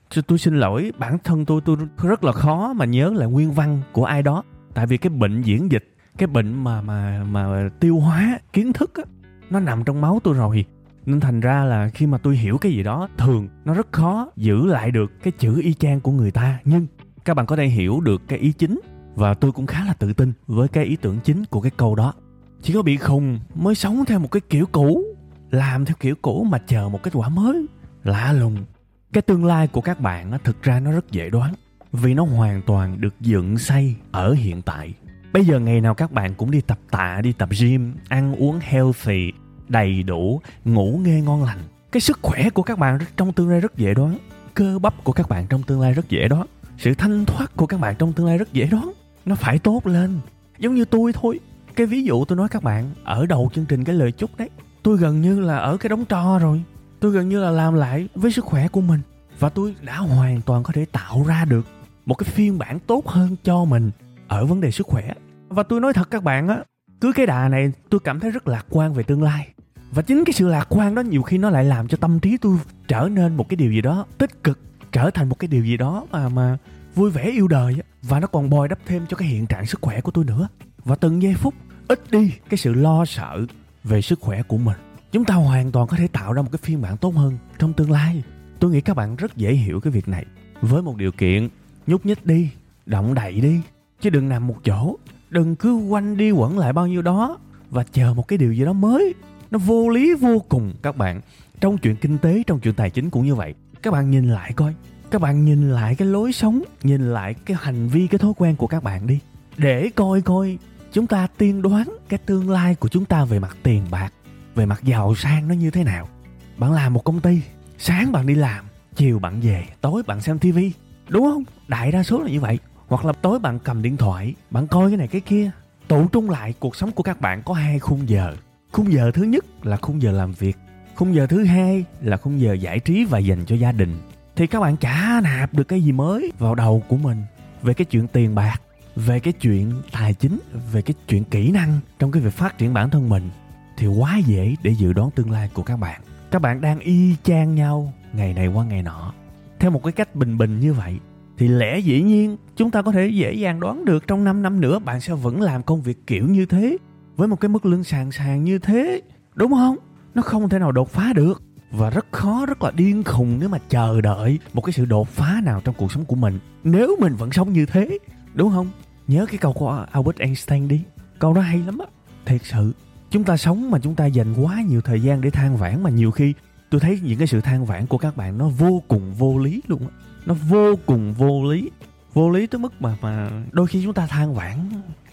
Cho 0.09 0.21
tôi 0.21 0.37
xin 0.37 0.59
lỗi, 0.59 0.91
bản 0.97 1.17
thân 1.23 1.45
tôi 1.45 1.61
tôi 1.65 1.77
rất 2.03 2.23
là 2.23 2.31
khó 2.31 2.73
mà 2.73 2.85
nhớ 2.85 3.13
lại 3.15 3.29
nguyên 3.29 3.51
văn 3.51 3.81
của 3.91 4.05
ai 4.05 4.23
đó. 4.23 4.43
Tại 4.73 4.87
vì 4.87 4.97
cái 4.97 5.09
bệnh 5.09 5.41
diễn 5.41 5.71
dịch, 5.71 5.95
cái 6.17 6.27
bệnh 6.27 6.63
mà 6.63 6.81
mà 6.81 7.23
mà 7.23 7.69
tiêu 7.79 7.99
hóa, 7.99 8.39
kiến 8.53 8.73
thức 8.73 8.91
á, 8.95 9.03
nó 9.49 9.59
nằm 9.59 9.83
trong 9.83 10.01
máu 10.01 10.19
tôi 10.23 10.33
rồi. 10.33 10.65
Nên 11.05 11.19
thành 11.19 11.39
ra 11.39 11.63
là 11.63 11.89
khi 11.89 12.07
mà 12.07 12.17
tôi 12.17 12.37
hiểu 12.37 12.57
cái 12.57 12.71
gì 12.71 12.83
đó, 12.83 13.07
thường 13.17 13.47
nó 13.65 13.73
rất 13.73 13.87
khó 13.91 14.31
giữ 14.35 14.65
lại 14.65 14.91
được 14.91 15.11
cái 15.23 15.33
chữ 15.37 15.61
y 15.61 15.73
chang 15.73 15.99
của 15.99 16.11
người 16.11 16.31
ta. 16.31 16.59
Nhưng 16.65 16.87
các 17.25 17.33
bạn 17.33 17.45
có 17.45 17.55
thể 17.55 17.65
hiểu 17.65 17.99
được 17.99 18.21
cái 18.27 18.39
ý 18.39 18.51
chính 18.51 18.79
và 19.15 19.33
tôi 19.33 19.51
cũng 19.51 19.65
khá 19.65 19.85
là 19.85 19.93
tự 19.93 20.13
tin 20.13 20.33
với 20.47 20.67
cái 20.67 20.85
ý 20.85 20.95
tưởng 20.95 21.19
chính 21.23 21.45
của 21.45 21.61
cái 21.61 21.71
câu 21.77 21.95
đó 21.95 22.13
chỉ 22.61 22.73
có 22.73 22.81
bị 22.81 22.97
khùng 22.97 23.39
mới 23.55 23.75
sống 23.75 24.05
theo 24.05 24.19
một 24.19 24.31
cái 24.31 24.41
kiểu 24.49 24.65
cũ 24.71 25.03
làm 25.51 25.85
theo 25.85 25.95
kiểu 25.99 26.15
cũ 26.21 26.43
mà 26.43 26.57
chờ 26.57 26.89
một 26.89 27.03
kết 27.03 27.11
quả 27.13 27.29
mới. 27.29 27.65
Lạ 28.03 28.33
lùng. 28.33 28.65
Cái 29.13 29.21
tương 29.21 29.45
lai 29.45 29.67
của 29.67 29.81
các 29.81 29.99
bạn 29.99 30.31
á, 30.31 30.37
thực 30.43 30.63
ra 30.63 30.79
nó 30.79 30.91
rất 30.91 31.11
dễ 31.11 31.29
đoán 31.29 31.53
vì 31.91 32.13
nó 32.13 32.23
hoàn 32.23 32.61
toàn 32.61 33.01
được 33.01 33.13
dựng 33.19 33.57
xây 33.57 33.95
ở 34.11 34.33
hiện 34.33 34.61
tại. 34.61 34.93
Bây 35.33 35.45
giờ 35.45 35.59
ngày 35.59 35.81
nào 35.81 35.93
các 35.93 36.11
bạn 36.11 36.33
cũng 36.33 36.51
đi 36.51 36.61
tập 36.61 36.79
tạ 36.91 37.21
đi 37.23 37.33
tập 37.33 37.49
gym 37.59 37.93
ăn 38.09 38.35
uống 38.35 38.59
healthy 38.61 39.31
đầy 39.67 40.03
đủ 40.03 40.41
ngủ 40.65 40.99
nghe 41.03 41.21
ngon 41.21 41.43
lành. 41.43 41.59
Cái 41.91 42.01
sức 42.01 42.19
khỏe 42.21 42.49
của 42.49 42.63
các 42.63 42.79
bạn 42.79 42.99
trong 43.17 43.33
tương 43.33 43.49
lai 43.49 43.59
rất 43.59 43.77
dễ 43.77 43.93
đoán. 43.93 44.17
Cơ 44.53 44.79
bắp 44.79 45.03
của 45.03 45.11
các 45.11 45.29
bạn 45.29 45.45
trong 45.49 45.63
tương 45.63 45.81
lai 45.81 45.93
rất 45.93 46.09
dễ 46.09 46.27
đoán. 46.27 46.47
Sự 46.77 46.93
thanh 46.93 47.25
thoát 47.25 47.55
của 47.55 47.65
các 47.65 47.79
bạn 47.79 47.95
trong 47.99 48.13
tương 48.13 48.25
lai 48.25 48.37
rất 48.37 48.53
dễ 48.53 48.67
đoán. 48.67 48.91
Nó 49.25 49.35
phải 49.35 49.59
tốt 49.59 49.87
lên 49.87 50.19
giống 50.59 50.75
như 50.75 50.85
tôi 50.85 51.13
thôi 51.13 51.39
cái 51.77 51.87
ví 51.87 52.03
dụ 52.03 52.25
tôi 52.25 52.37
nói 52.37 52.47
các 52.49 52.63
bạn, 52.63 52.91
ở 53.03 53.25
đầu 53.25 53.49
chương 53.53 53.65
trình 53.65 53.83
cái 53.83 53.95
lời 53.95 54.11
chúc 54.11 54.37
đấy, 54.37 54.49
tôi 54.83 54.97
gần 54.97 55.21
như 55.21 55.39
là 55.39 55.57
ở 55.57 55.77
cái 55.77 55.89
đống 55.89 56.05
tro 56.05 56.39
rồi. 56.39 56.63
Tôi 56.99 57.11
gần 57.11 57.29
như 57.29 57.39
là 57.39 57.51
làm 57.51 57.73
lại 57.73 58.07
với 58.15 58.31
sức 58.31 58.45
khỏe 58.45 58.67
của 58.67 58.81
mình. 58.81 59.01
Và 59.39 59.49
tôi 59.49 59.75
đã 59.81 59.97
hoàn 59.97 60.41
toàn 60.41 60.63
có 60.63 60.73
thể 60.73 60.85
tạo 60.85 61.23
ra 61.27 61.45
được 61.45 61.65
một 62.05 62.15
cái 62.15 62.29
phiên 62.31 62.57
bản 62.57 62.79
tốt 62.79 63.07
hơn 63.07 63.35
cho 63.43 63.65
mình 63.65 63.91
ở 64.27 64.45
vấn 64.45 64.61
đề 64.61 64.71
sức 64.71 64.87
khỏe. 64.87 65.13
Và 65.49 65.63
tôi 65.63 65.81
nói 65.81 65.93
thật 65.93 66.11
các 66.11 66.23
bạn 66.23 66.47
á, 66.47 66.57
cứ 67.01 67.11
cái 67.15 67.25
đà 67.25 67.49
này 67.49 67.71
tôi 67.89 67.99
cảm 68.03 68.19
thấy 68.19 68.31
rất 68.31 68.47
lạc 68.47 68.65
quan 68.69 68.93
về 68.93 69.03
tương 69.03 69.23
lai. 69.23 69.49
Và 69.91 70.01
chính 70.01 70.23
cái 70.25 70.33
sự 70.33 70.47
lạc 70.47 70.65
quan 70.69 70.95
đó 70.95 71.01
nhiều 71.01 71.21
khi 71.21 71.37
nó 71.37 71.49
lại 71.49 71.63
làm 71.65 71.87
cho 71.87 71.97
tâm 71.97 72.19
trí 72.19 72.37
tôi 72.37 72.57
trở 72.87 73.09
nên 73.11 73.35
một 73.35 73.49
cái 73.49 73.57
điều 73.57 73.71
gì 73.71 73.81
đó 73.81 74.05
tích 74.17 74.43
cực, 74.43 74.59
trở 74.91 75.09
thành 75.09 75.29
một 75.29 75.39
cái 75.39 75.47
điều 75.47 75.63
gì 75.63 75.77
đó 75.77 76.05
mà 76.11 76.29
mà 76.29 76.57
vui 76.95 77.11
vẻ 77.11 77.31
yêu 77.31 77.47
đời 77.47 77.75
và 78.01 78.19
nó 78.19 78.27
còn 78.27 78.49
bồi 78.49 78.67
đắp 78.67 78.79
thêm 78.85 79.05
cho 79.09 79.17
cái 79.17 79.27
hiện 79.27 79.47
trạng 79.47 79.65
sức 79.65 79.81
khỏe 79.81 80.01
của 80.01 80.11
tôi 80.11 80.25
nữa 80.25 80.47
và 80.87 80.95
từng 80.95 81.21
giây 81.21 81.33
phút, 81.33 81.53
ít 81.87 82.11
đi 82.11 82.31
cái 82.49 82.57
sự 82.57 82.73
lo 82.73 83.05
sợ 83.05 83.45
về 83.83 84.01
sức 84.01 84.19
khỏe 84.21 84.43
của 84.43 84.57
mình. 84.57 84.77
Chúng 85.11 85.25
ta 85.25 85.35
hoàn 85.35 85.71
toàn 85.71 85.87
có 85.87 85.97
thể 85.97 86.07
tạo 86.07 86.33
ra 86.33 86.41
một 86.41 86.49
cái 86.51 86.59
phiên 86.63 86.81
bản 86.81 86.97
tốt 86.97 87.15
hơn 87.15 87.37
trong 87.59 87.73
tương 87.73 87.91
lai. 87.91 88.23
Tôi 88.59 88.71
nghĩ 88.71 88.81
các 88.81 88.95
bạn 88.95 89.15
rất 89.15 89.37
dễ 89.37 89.53
hiểu 89.53 89.79
cái 89.79 89.91
việc 89.91 90.07
này. 90.07 90.25
Với 90.61 90.81
một 90.81 90.97
điều 90.97 91.11
kiện, 91.11 91.49
nhúc 91.87 92.05
nhích 92.05 92.25
đi, 92.25 92.49
động 92.85 93.13
đậy 93.13 93.41
đi, 93.41 93.59
chứ 94.01 94.09
đừng 94.09 94.29
nằm 94.29 94.47
một 94.47 94.57
chỗ. 94.63 94.95
Đừng 95.29 95.55
cứ 95.55 95.75
quanh 95.75 96.17
đi 96.17 96.31
quẩn 96.31 96.59
lại 96.59 96.73
bao 96.73 96.87
nhiêu 96.87 97.01
đó 97.01 97.37
và 97.69 97.83
chờ 97.83 98.13
một 98.13 98.27
cái 98.27 98.37
điều 98.37 98.53
gì 98.53 98.65
đó 98.65 98.73
mới. 98.73 99.13
Nó 99.51 99.59
vô 99.59 99.89
lý, 99.89 100.13
vô 100.13 100.39
cùng, 100.49 100.73
các 100.81 100.97
bạn. 100.97 101.21
Trong 101.59 101.77
chuyện 101.77 101.95
kinh 101.95 102.17
tế, 102.17 102.43
trong 102.47 102.59
chuyện 102.59 102.73
tài 102.73 102.89
chính 102.89 103.09
cũng 103.09 103.25
như 103.25 103.35
vậy. 103.35 103.53
Các 103.81 103.91
bạn 103.91 104.11
nhìn 104.11 104.29
lại 104.29 104.53
coi. 104.53 104.73
Các 105.11 105.21
bạn 105.21 105.45
nhìn 105.45 105.71
lại 105.71 105.95
cái 105.95 106.07
lối 106.07 106.33
sống, 106.33 106.63
nhìn 106.83 107.13
lại 107.13 107.33
cái 107.33 107.57
hành 107.59 107.87
vi, 107.87 108.07
cái 108.07 108.19
thói 108.19 108.33
quen 108.37 108.55
của 108.55 108.67
các 108.67 108.83
bạn 108.83 109.07
đi. 109.07 109.19
Để 109.57 109.89
coi 109.95 110.21
coi 110.21 110.57
chúng 110.97 111.07
ta 111.07 111.27
tiên 111.37 111.61
đoán 111.61 111.97
cái 112.09 112.19
tương 112.25 112.49
lai 112.49 112.75
của 112.75 112.87
chúng 112.87 113.05
ta 113.05 113.25
về 113.25 113.39
mặt 113.39 113.57
tiền 113.63 113.85
bạc, 113.91 114.13
về 114.55 114.65
mặt 114.65 114.83
giàu 114.83 115.15
sang 115.15 115.47
nó 115.47 115.53
như 115.53 115.71
thế 115.71 115.83
nào. 115.83 116.09
Bạn 116.57 116.71
làm 116.71 116.93
một 116.93 117.03
công 117.03 117.19
ty, 117.19 117.41
sáng 117.77 118.11
bạn 118.11 118.27
đi 118.27 118.35
làm, 118.35 118.65
chiều 118.95 119.19
bạn 119.19 119.39
về, 119.41 119.65
tối 119.81 120.03
bạn 120.07 120.21
xem 120.21 120.39
tivi 120.39 120.71
đúng 121.09 121.23
không? 121.23 121.43
Đại 121.67 121.91
đa 121.91 122.03
số 122.03 122.21
là 122.21 122.29
như 122.29 122.39
vậy. 122.39 122.59
Hoặc 122.87 123.05
là 123.05 123.13
tối 123.13 123.39
bạn 123.39 123.59
cầm 123.59 123.81
điện 123.81 123.97
thoại, 123.97 124.33
bạn 124.51 124.67
coi 124.67 124.89
cái 124.89 124.97
này 124.97 125.07
cái 125.07 125.21
kia, 125.21 125.51
tụ 125.87 126.07
trung 126.07 126.29
lại 126.29 126.53
cuộc 126.59 126.75
sống 126.75 126.91
của 126.91 127.03
các 127.03 127.21
bạn 127.21 127.41
có 127.45 127.53
hai 127.53 127.79
khung 127.79 128.09
giờ. 128.09 128.35
Khung 128.71 128.91
giờ 128.91 129.11
thứ 129.13 129.23
nhất 129.23 129.45
là 129.63 129.77
khung 129.77 130.01
giờ 130.01 130.11
làm 130.11 130.31
việc, 130.31 130.57
khung 130.95 131.15
giờ 131.15 131.27
thứ 131.27 131.43
hai 131.43 131.85
là 132.01 132.17
khung 132.17 132.41
giờ 132.41 132.53
giải 132.53 132.79
trí 132.79 133.05
và 133.05 133.19
dành 133.19 133.45
cho 133.45 133.55
gia 133.55 133.71
đình. 133.71 133.97
Thì 134.35 134.47
các 134.47 134.59
bạn 134.59 134.77
chả 134.77 135.21
nạp 135.23 135.53
được 135.53 135.67
cái 135.67 135.81
gì 135.81 135.91
mới 135.91 136.31
vào 136.39 136.55
đầu 136.55 136.83
của 136.87 136.97
mình 136.97 137.23
về 137.61 137.73
cái 137.73 137.85
chuyện 137.85 138.07
tiền 138.07 138.35
bạc 138.35 138.61
về 139.05 139.19
cái 139.19 139.33
chuyện 139.33 139.73
tài 139.91 140.13
chính, 140.13 140.39
về 140.71 140.81
cái 140.81 140.93
chuyện 141.07 141.23
kỹ 141.23 141.51
năng 141.51 141.79
trong 141.99 142.11
cái 142.11 142.21
việc 142.23 142.33
phát 142.33 142.57
triển 142.57 142.73
bản 142.73 142.89
thân 142.89 143.09
mình 143.09 143.29
thì 143.77 143.87
quá 143.87 144.17
dễ 144.25 144.55
để 144.63 144.71
dự 144.71 144.93
đoán 144.93 145.11
tương 145.11 145.31
lai 145.31 145.49
của 145.53 145.63
các 145.63 145.77
bạn. 145.77 146.01
Các 146.31 146.41
bạn 146.41 146.61
đang 146.61 146.79
y 146.79 147.15
chang 147.23 147.55
nhau 147.55 147.93
ngày 148.13 148.33
này 148.33 148.47
qua 148.47 148.65
ngày 148.65 148.83
nọ. 148.83 149.13
Theo 149.59 149.71
một 149.71 149.83
cái 149.83 149.91
cách 149.91 150.15
bình 150.15 150.37
bình 150.37 150.59
như 150.59 150.73
vậy 150.73 150.97
thì 151.37 151.47
lẽ 151.47 151.79
dĩ 151.79 152.01
nhiên 152.01 152.37
chúng 152.55 152.71
ta 152.71 152.81
có 152.81 152.91
thể 152.91 153.07
dễ 153.07 153.33
dàng 153.33 153.59
đoán 153.59 153.85
được 153.85 154.07
trong 154.07 154.23
5 154.23 154.41
năm 154.41 154.61
nữa 154.61 154.79
bạn 154.79 155.01
sẽ 155.01 155.13
vẫn 155.13 155.41
làm 155.41 155.63
công 155.63 155.81
việc 155.81 156.07
kiểu 156.07 156.27
như 156.27 156.45
thế, 156.45 156.77
với 157.15 157.27
một 157.27 157.39
cái 157.39 157.49
mức 157.49 157.65
lương 157.65 157.83
sàn 157.83 158.11
sàn 158.11 158.43
như 158.43 158.59
thế, 158.59 159.01
đúng 159.35 159.51
không? 159.51 159.77
Nó 160.15 160.21
không 160.21 160.49
thể 160.49 160.59
nào 160.59 160.71
đột 160.71 160.89
phá 160.89 161.13
được. 161.13 161.43
Và 161.71 161.89
rất 161.89 162.05
khó, 162.11 162.45
rất 162.45 162.63
là 162.63 162.71
điên 162.71 163.03
khùng 163.03 163.39
nếu 163.39 163.49
mà 163.49 163.57
chờ 163.69 164.01
đợi 164.01 164.39
một 164.53 164.61
cái 164.61 164.73
sự 164.73 164.85
đột 164.85 165.07
phá 165.07 165.41
nào 165.43 165.61
trong 165.63 165.75
cuộc 165.77 165.91
sống 165.91 166.05
của 166.05 166.15
mình. 166.15 166.39
Nếu 166.63 166.95
mình 166.99 167.15
vẫn 167.15 167.31
sống 167.31 167.53
như 167.53 167.65
thế, 167.65 167.97
đúng 168.33 168.49
không? 168.49 168.67
Nhớ 169.07 169.25
cái 169.25 169.37
câu 169.37 169.53
của 169.53 169.85
Albert 169.91 170.17
Einstein 170.17 170.67
đi. 170.67 170.81
Câu 171.19 171.33
đó 171.33 171.41
hay 171.41 171.59
lắm 171.59 171.77
á. 171.77 171.85
Thiệt 172.25 172.41
sự, 172.43 172.73
chúng 173.09 173.23
ta 173.23 173.37
sống 173.37 173.71
mà 173.71 173.79
chúng 173.79 173.95
ta 173.95 174.05
dành 174.05 174.33
quá 174.33 174.61
nhiều 174.61 174.81
thời 174.81 175.01
gian 175.01 175.21
để 175.21 175.29
than 175.29 175.57
vãn 175.57 175.83
mà 175.83 175.89
nhiều 175.89 176.11
khi 176.11 176.33
tôi 176.69 176.81
thấy 176.81 176.99
những 177.03 177.17
cái 177.17 177.27
sự 177.27 177.41
than 177.41 177.65
vãn 177.65 177.87
của 177.87 177.97
các 177.97 178.17
bạn 178.17 178.37
nó 178.37 178.49
vô 178.49 178.83
cùng 178.87 179.13
vô 179.13 179.37
lý 179.37 179.61
luôn 179.67 179.81
á. 179.81 179.87
Nó 180.25 180.33
vô 180.33 180.75
cùng 180.85 181.13
vô 181.13 181.51
lý. 181.51 181.69
Vô 182.13 182.29
lý 182.29 182.47
tới 182.47 182.59
mức 182.59 182.81
mà 182.81 182.97
mà 183.01 183.29
đôi 183.51 183.67
khi 183.67 183.83
chúng 183.83 183.93
ta 183.93 184.07
than 184.07 184.33
vãn 184.33 184.57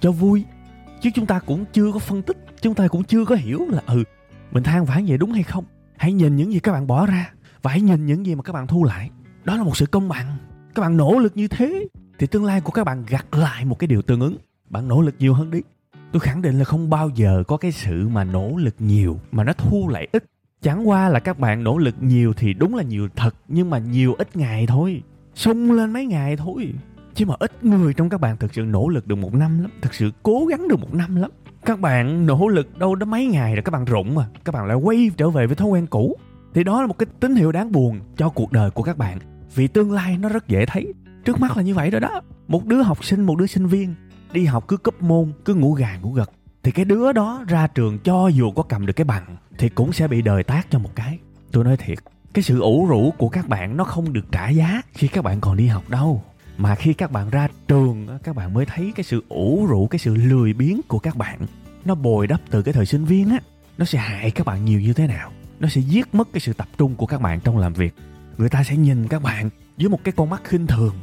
cho 0.01 0.13
vui, 0.13 0.45
chứ 1.01 1.11
chúng 1.15 1.27
ta 1.27 1.39
cũng 1.39 1.65
chưa 1.73 1.93
có 1.93 1.99
phân 1.99 2.23
tích, 2.23 2.37
chúng 2.63 2.75
ta 2.75 2.89
cũng 2.89 3.05
chưa 3.05 3.25
có 3.25 3.35
hiểu 3.35 3.67
là 3.69 3.83
ừ 3.87 4.05
mình 4.53 4.63
than 4.63 4.85
vãn 4.85 5.05
vậy 5.07 5.19
đúng 5.19 5.33
hay 5.33 5.43
không? 5.43 5.65
Hãy 5.97 6.13
nhìn 6.13 6.37
những 6.37 6.53
gì 6.53 6.59
các 6.59 6.73
bạn 6.73 6.87
bỏ 6.87 7.07
ra 7.07 7.31
và 7.63 7.71
hãy 7.71 7.81
nhìn 7.81 8.07
những 8.07 8.27
gì 8.27 8.35
mà 8.35 8.43
các 8.43 8.53
bạn 8.53 8.67
thu 8.67 8.85
lại. 8.85 9.11
Đó 9.45 9.57
là 9.57 9.63
một 9.63 9.77
sự 9.77 9.87
công 9.87 10.09
bằng. 10.09 10.37
Các 10.75 10.83
bạn 10.83 10.97
nỗ 10.97 11.19
lực 11.19 11.37
như 11.37 11.49
thế 11.49 11.87
thì 12.19 12.27
tương 12.27 12.45
lai 12.45 12.61
của 12.61 12.73
các 12.73 12.85
bạn 12.85 13.05
gặt 13.09 13.27
lại 13.35 13.65
một 13.65 13.79
cái 13.79 13.89
điều 13.89 14.03
tương 14.03 14.21
ứng. 14.21 14.37
Bạn 14.71 14.89
nỗ 14.89 15.01
lực 15.01 15.15
nhiều 15.19 15.35
hơn 15.35 15.51
đi. 15.51 15.61
Tôi 16.13 16.21
khẳng 16.21 16.43
định 16.43 16.59
là 16.59 16.65
không 16.65 16.91
bao 16.91 17.09
giờ 17.09 17.43
có 17.49 17.57
cái 17.57 17.73
sự 17.73 18.09
mà 18.09 18.25
nỗ 18.25 18.57
lực 18.57 18.75
nhiều 18.79 19.19
mà 19.33 19.45
nó 19.45 19.53
thu 19.53 19.89
lại 19.89 20.09
ít. 20.13 20.25
Chẳng 20.63 20.89
qua 20.89 21.09
là 21.09 21.21
các 21.21 21.39
bạn 21.39 21.65
nỗ 21.65 21.79
lực 21.79 21.95
nhiều 22.01 22.33
thì 22.33 22.55
đúng 22.55 22.75
là 22.75 22.83
nhiều 22.83 23.09
thật, 23.17 23.35
nhưng 23.49 23.71
mà 23.71 23.79
nhiều 23.79 24.15
ít 24.15 24.37
ngày 24.37 24.67
thôi. 24.67 25.03
Sung 25.35 25.73
lên 25.73 25.93
mấy 25.93 26.07
ngày 26.07 26.37
thôi. 26.37 26.73
Chứ 27.15 27.27
mà 27.27 27.35
ít 27.39 27.65
người 27.65 27.95
trong 27.95 28.09
các 28.09 28.21
bạn 28.21 28.37
thực 28.37 28.55
sự 28.55 28.63
nỗ 28.63 28.89
lực 28.89 29.07
được 29.07 29.17
một 29.17 29.35
năm 29.35 29.63
lắm, 29.63 29.71
thực 29.83 29.95
sự 29.95 30.11
cố 30.23 30.47
gắng 30.47 30.69
được 30.69 30.81
một 30.81 30.95
năm 30.95 31.17
lắm. 31.17 31.31
Các 31.65 31.81
bạn 31.81 32.27
nỗ 32.27 32.49
lực 32.49 32.79
đâu 32.79 32.95
đó 32.95 33.07
mấy 33.07 33.27
ngày 33.27 33.55
rồi 33.55 33.63
các 33.63 33.71
bạn 33.71 33.85
rụng 33.85 34.15
mà. 34.15 34.27
Các 34.45 34.53
bạn 34.53 34.67
lại 34.67 34.77
quay 34.77 35.11
trở 35.17 35.31
về 35.31 35.47
với 35.47 35.57
thói 35.57 35.69
quen 35.69 35.87
cũ. 35.87 36.17
Thì 36.55 36.65
đó 36.65 36.81
là 36.81 36.87
một 36.87 36.99
cái 36.99 37.07
tín 37.21 37.35
hiệu 37.35 37.53
đáng 37.53 37.73
buồn 37.73 38.01
cho 38.17 38.29
cuộc 38.29 38.53
đời 38.53 38.71
của 38.71 38.83
các 38.83 38.99
bạn. 38.99 39.19
Vì 39.55 39.67
tương 39.69 39.93
lai 39.93 40.19
nó 40.19 40.29
rất 40.29 40.49
dễ 40.49 40.67
thấy 40.67 40.93
trước 41.25 41.41
mắt 41.41 41.57
là 41.57 41.63
như 41.63 41.75
vậy 41.75 41.91
rồi 41.91 42.01
đó. 42.01 42.21
Một 42.49 42.67
đứa 42.67 42.83
học 42.83 43.05
sinh, 43.05 43.27
một 43.27 43.39
đứa 43.39 43.47
sinh 43.47 43.67
viên 43.67 43.95
đi 44.33 44.45
học 44.45 44.65
cứ 44.69 44.77
cấp 44.77 45.03
môn, 45.03 45.33
cứ 45.45 45.55
ngủ 45.55 45.73
gà, 45.73 45.99
ngủ 46.03 46.13
gật. 46.13 46.31
Thì 46.63 46.71
cái 46.71 46.85
đứa 46.85 47.13
đó 47.13 47.45
ra 47.49 47.67
trường 47.67 47.99
cho 47.99 48.29
dù 48.29 48.51
có 48.51 48.63
cầm 48.63 48.87
được 48.87 48.93
cái 48.93 49.05
bằng 49.05 49.37
thì 49.59 49.69
cũng 49.69 49.93
sẽ 49.93 50.09
bị 50.09 50.23
đời 50.23 50.43
tác 50.43 50.67
cho 50.71 50.79
một 50.79 50.91
cái. 50.95 51.19
Tôi 51.53 51.65
nói 51.65 51.77
thiệt, 51.77 51.99
cái 52.35 52.43
sự 52.43 52.61
ủ 52.61 52.87
rũ 52.87 53.13
của 53.19 53.29
các 53.29 53.49
bạn 53.49 53.77
nó 53.77 53.85
không 53.85 54.13
được 54.13 54.33
trả 54.33 54.49
giá 54.49 54.83
khi 54.93 55.09
các 55.09 55.25
bạn 55.25 55.41
còn 55.41 55.57
đi 55.57 55.67
học 55.67 55.91
đâu. 55.91 56.23
Mà 56.57 56.75
khi 56.75 56.93
các 56.93 57.13
bạn 57.13 57.31
ra 57.31 57.49
trường 57.69 58.19
các 58.23 58.37
bạn 58.37 58.55
mới 58.55 58.67
thấy 58.67 58.93
cái 58.97 59.05
sự 59.05 59.25
ủ 59.29 59.67
rũ, 59.67 59.87
cái 59.87 59.99
sự 59.99 60.15
lười 60.15 60.53
biếng 60.53 60.81
của 60.89 60.99
các 60.99 61.17
bạn 61.17 61.39
nó 61.85 61.95
bồi 61.95 62.27
đắp 62.27 62.41
từ 62.51 62.63
cái 62.63 62.75
thời 62.75 62.87
sinh 62.87 63.05
viên 63.05 63.31
á, 63.31 63.39
nó 63.79 63.85
sẽ 63.85 63.99
hại 63.99 64.31
các 64.31 64.47
bạn 64.47 64.65
nhiều 64.65 64.81
như 64.81 64.93
thế 64.93 65.07
nào. 65.07 65.33
Nó 65.61 65.69
sẽ 65.69 65.81
giết 65.81 66.15
mất 66.15 66.29
cái 66.33 66.41
sự 66.41 66.53
tập 66.53 66.69
trung 66.79 66.95
của 66.95 67.07
các 67.07 67.21
bạn 67.21 67.41
trong 67.41 67.59
làm 67.59 67.73
việc. 67.73 67.95
Người 68.39 68.49
ta 68.49 68.65
sẽ 68.65 68.77
nhìn 68.77 69.09
các 69.09 69.23
bạn 69.23 69.51
với 69.79 69.89
một 69.89 70.05
cái 70.05 70.13
con 70.17 70.31
mắt 70.31 70.43
khinh 70.45 70.67
thường 70.67 70.95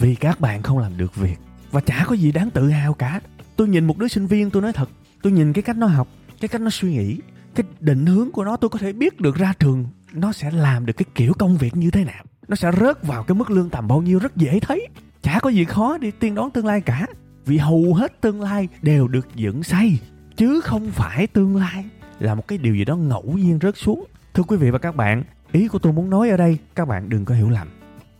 vì 0.00 0.14
các 0.14 0.40
bạn 0.40 0.62
không 0.62 0.78
làm 0.78 0.96
được 0.96 1.14
việc. 1.14 1.36
Và 1.70 1.80
chả 1.80 2.04
có 2.06 2.14
gì 2.14 2.32
đáng 2.32 2.50
tự 2.50 2.70
hào 2.70 2.94
cả. 2.94 3.20
Tôi 3.56 3.68
nhìn 3.68 3.86
một 3.86 3.98
đứa 3.98 4.08
sinh 4.08 4.26
viên, 4.26 4.50
tôi 4.50 4.62
nói 4.62 4.72
thật. 4.72 4.90
Tôi 5.22 5.32
nhìn 5.32 5.52
cái 5.52 5.62
cách 5.62 5.76
nó 5.76 5.86
học, 5.86 6.08
cái 6.40 6.48
cách 6.48 6.60
nó 6.60 6.70
suy 6.70 6.92
nghĩ, 6.92 7.18
cái 7.54 7.64
định 7.80 8.06
hướng 8.06 8.30
của 8.30 8.44
nó, 8.44 8.56
tôi 8.56 8.68
có 8.68 8.78
thể 8.78 8.92
biết 8.92 9.20
được 9.20 9.36
ra 9.36 9.52
trường 9.58 9.86
nó 10.12 10.32
sẽ 10.32 10.50
làm 10.50 10.86
được 10.86 10.92
cái 10.92 11.06
kiểu 11.14 11.32
công 11.38 11.56
việc 11.56 11.76
như 11.76 11.90
thế 11.90 12.04
nào. 12.04 12.24
Nó 12.48 12.56
sẽ 12.56 12.70
rớt 12.80 13.02
vào 13.02 13.22
cái 13.22 13.34
mức 13.34 13.50
lương 13.50 13.70
tầm 13.70 13.88
bao 13.88 14.02
nhiêu 14.02 14.18
rất 14.18 14.36
dễ 14.36 14.60
thấy. 14.60 14.88
Chả 15.22 15.38
có 15.42 15.50
gì 15.50 15.64
khó 15.64 15.98
để 15.98 16.10
tiên 16.10 16.34
đoán 16.34 16.50
tương 16.50 16.66
lai 16.66 16.80
cả. 16.80 17.06
Vì 17.46 17.58
hầu 17.58 17.94
hết 17.94 18.20
tương 18.20 18.40
lai 18.40 18.68
đều 18.82 19.08
được 19.08 19.28
dựng 19.34 19.62
xây, 19.62 19.98
chứ 20.36 20.60
không 20.60 20.90
phải 20.90 21.26
tương 21.26 21.56
lai 21.56 21.84
là 22.18 22.34
một 22.34 22.48
cái 22.48 22.58
điều 22.58 22.74
gì 22.74 22.84
đó 22.84 22.96
ngẫu 22.96 23.32
nhiên 23.36 23.58
rớt 23.62 23.76
xuống. 23.76 24.04
Thưa 24.34 24.42
quý 24.42 24.56
vị 24.56 24.70
và 24.70 24.78
các 24.78 24.96
bạn, 24.96 25.24
ý 25.52 25.68
của 25.68 25.78
tôi 25.78 25.92
muốn 25.92 26.10
nói 26.10 26.30
ở 26.30 26.36
đây, 26.36 26.58
các 26.74 26.88
bạn 26.88 27.08
đừng 27.08 27.24
có 27.24 27.34
hiểu 27.34 27.50
lầm 27.50 27.68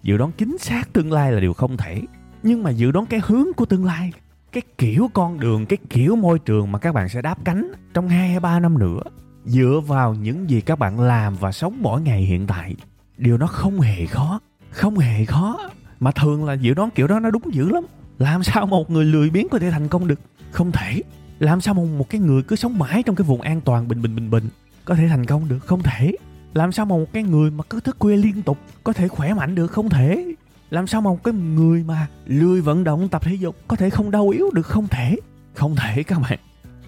dự 0.02 0.16
đoán 0.16 0.32
chính 0.38 0.58
xác 0.58 0.92
tương 0.92 1.12
lai 1.12 1.32
là 1.32 1.40
điều 1.40 1.52
không 1.52 1.76
thể. 1.76 2.02
Nhưng 2.42 2.62
mà 2.62 2.70
dự 2.70 2.90
đoán 2.90 3.06
cái 3.06 3.20
hướng 3.24 3.46
của 3.56 3.64
tương 3.64 3.84
lai 3.84 4.12
cái 4.52 4.62
kiểu 4.78 5.10
con 5.14 5.40
đường 5.40 5.66
cái 5.66 5.78
kiểu 5.90 6.16
môi 6.16 6.38
trường 6.38 6.72
mà 6.72 6.78
các 6.78 6.94
bạn 6.94 7.08
sẽ 7.08 7.22
đáp 7.22 7.38
cánh 7.44 7.72
trong 7.94 8.08
hai 8.08 8.28
hay 8.28 8.40
ba 8.40 8.60
năm 8.60 8.78
nữa 8.78 9.00
dựa 9.44 9.80
vào 9.86 10.14
những 10.14 10.50
gì 10.50 10.60
các 10.60 10.78
bạn 10.78 11.00
làm 11.00 11.36
và 11.36 11.52
sống 11.52 11.78
mỗi 11.80 12.00
ngày 12.00 12.22
hiện 12.22 12.46
tại 12.46 12.74
điều 13.16 13.38
nó 13.38 13.46
không 13.46 13.80
hề 13.80 14.06
khó 14.06 14.40
không 14.70 14.98
hề 14.98 15.24
khó. 15.24 15.70
Mà 16.00 16.10
thường 16.10 16.44
là 16.44 16.54
dự 16.54 16.74
đoán 16.74 16.90
kiểu 16.90 17.06
đó 17.06 17.20
nó 17.20 17.30
đúng 17.30 17.54
dữ 17.54 17.68
lắm. 17.68 17.84
Làm 18.18 18.42
sao 18.42 18.66
một 18.66 18.90
người 18.90 19.04
lười 19.04 19.30
biếng 19.30 19.48
có 19.48 19.58
thể 19.58 19.70
thành 19.70 19.88
công 19.88 20.08
được? 20.08 20.20
Không 20.50 20.72
thể. 20.72 21.02
Làm 21.38 21.60
sao 21.60 21.74
một, 21.74 21.84
một 21.84 22.10
cái 22.10 22.20
người 22.20 22.42
cứ 22.42 22.56
sống 22.56 22.78
mãi 22.78 23.02
trong 23.02 23.16
cái 23.16 23.24
vùng 23.24 23.40
an 23.40 23.60
toàn 23.60 23.88
bình 23.88 24.02
bình 24.02 24.16
bình 24.16 24.30
bình 24.30 24.48
có 24.84 24.94
thể 24.94 25.08
thành 25.08 25.26
công 25.26 25.48
được? 25.48 25.58
Không 25.58 25.82
thể 25.82 26.12
làm 26.54 26.72
sao 26.72 26.86
mà 26.86 26.96
một 26.96 27.12
cái 27.12 27.22
người 27.22 27.50
mà 27.50 27.64
cứ 27.70 27.80
thức 27.80 27.96
khuya 27.98 28.16
liên 28.16 28.42
tục 28.42 28.58
có 28.84 28.92
thể 28.92 29.08
khỏe 29.08 29.34
mạnh 29.34 29.54
được 29.54 29.66
không 29.66 29.88
thể? 29.88 30.34
Làm 30.70 30.86
sao 30.86 31.00
mà 31.00 31.10
một 31.10 31.24
cái 31.24 31.34
người 31.34 31.82
mà 31.82 32.06
lười 32.26 32.60
vận 32.60 32.84
động 32.84 33.08
tập 33.08 33.22
thể 33.24 33.34
dục 33.34 33.56
có 33.68 33.76
thể 33.76 33.90
không 33.90 34.10
đau 34.10 34.28
yếu 34.28 34.50
được 34.54 34.66
không 34.66 34.88
thể? 34.88 35.16
Không 35.54 35.76
thể 35.76 36.02
các 36.02 36.18
bạn. 36.18 36.38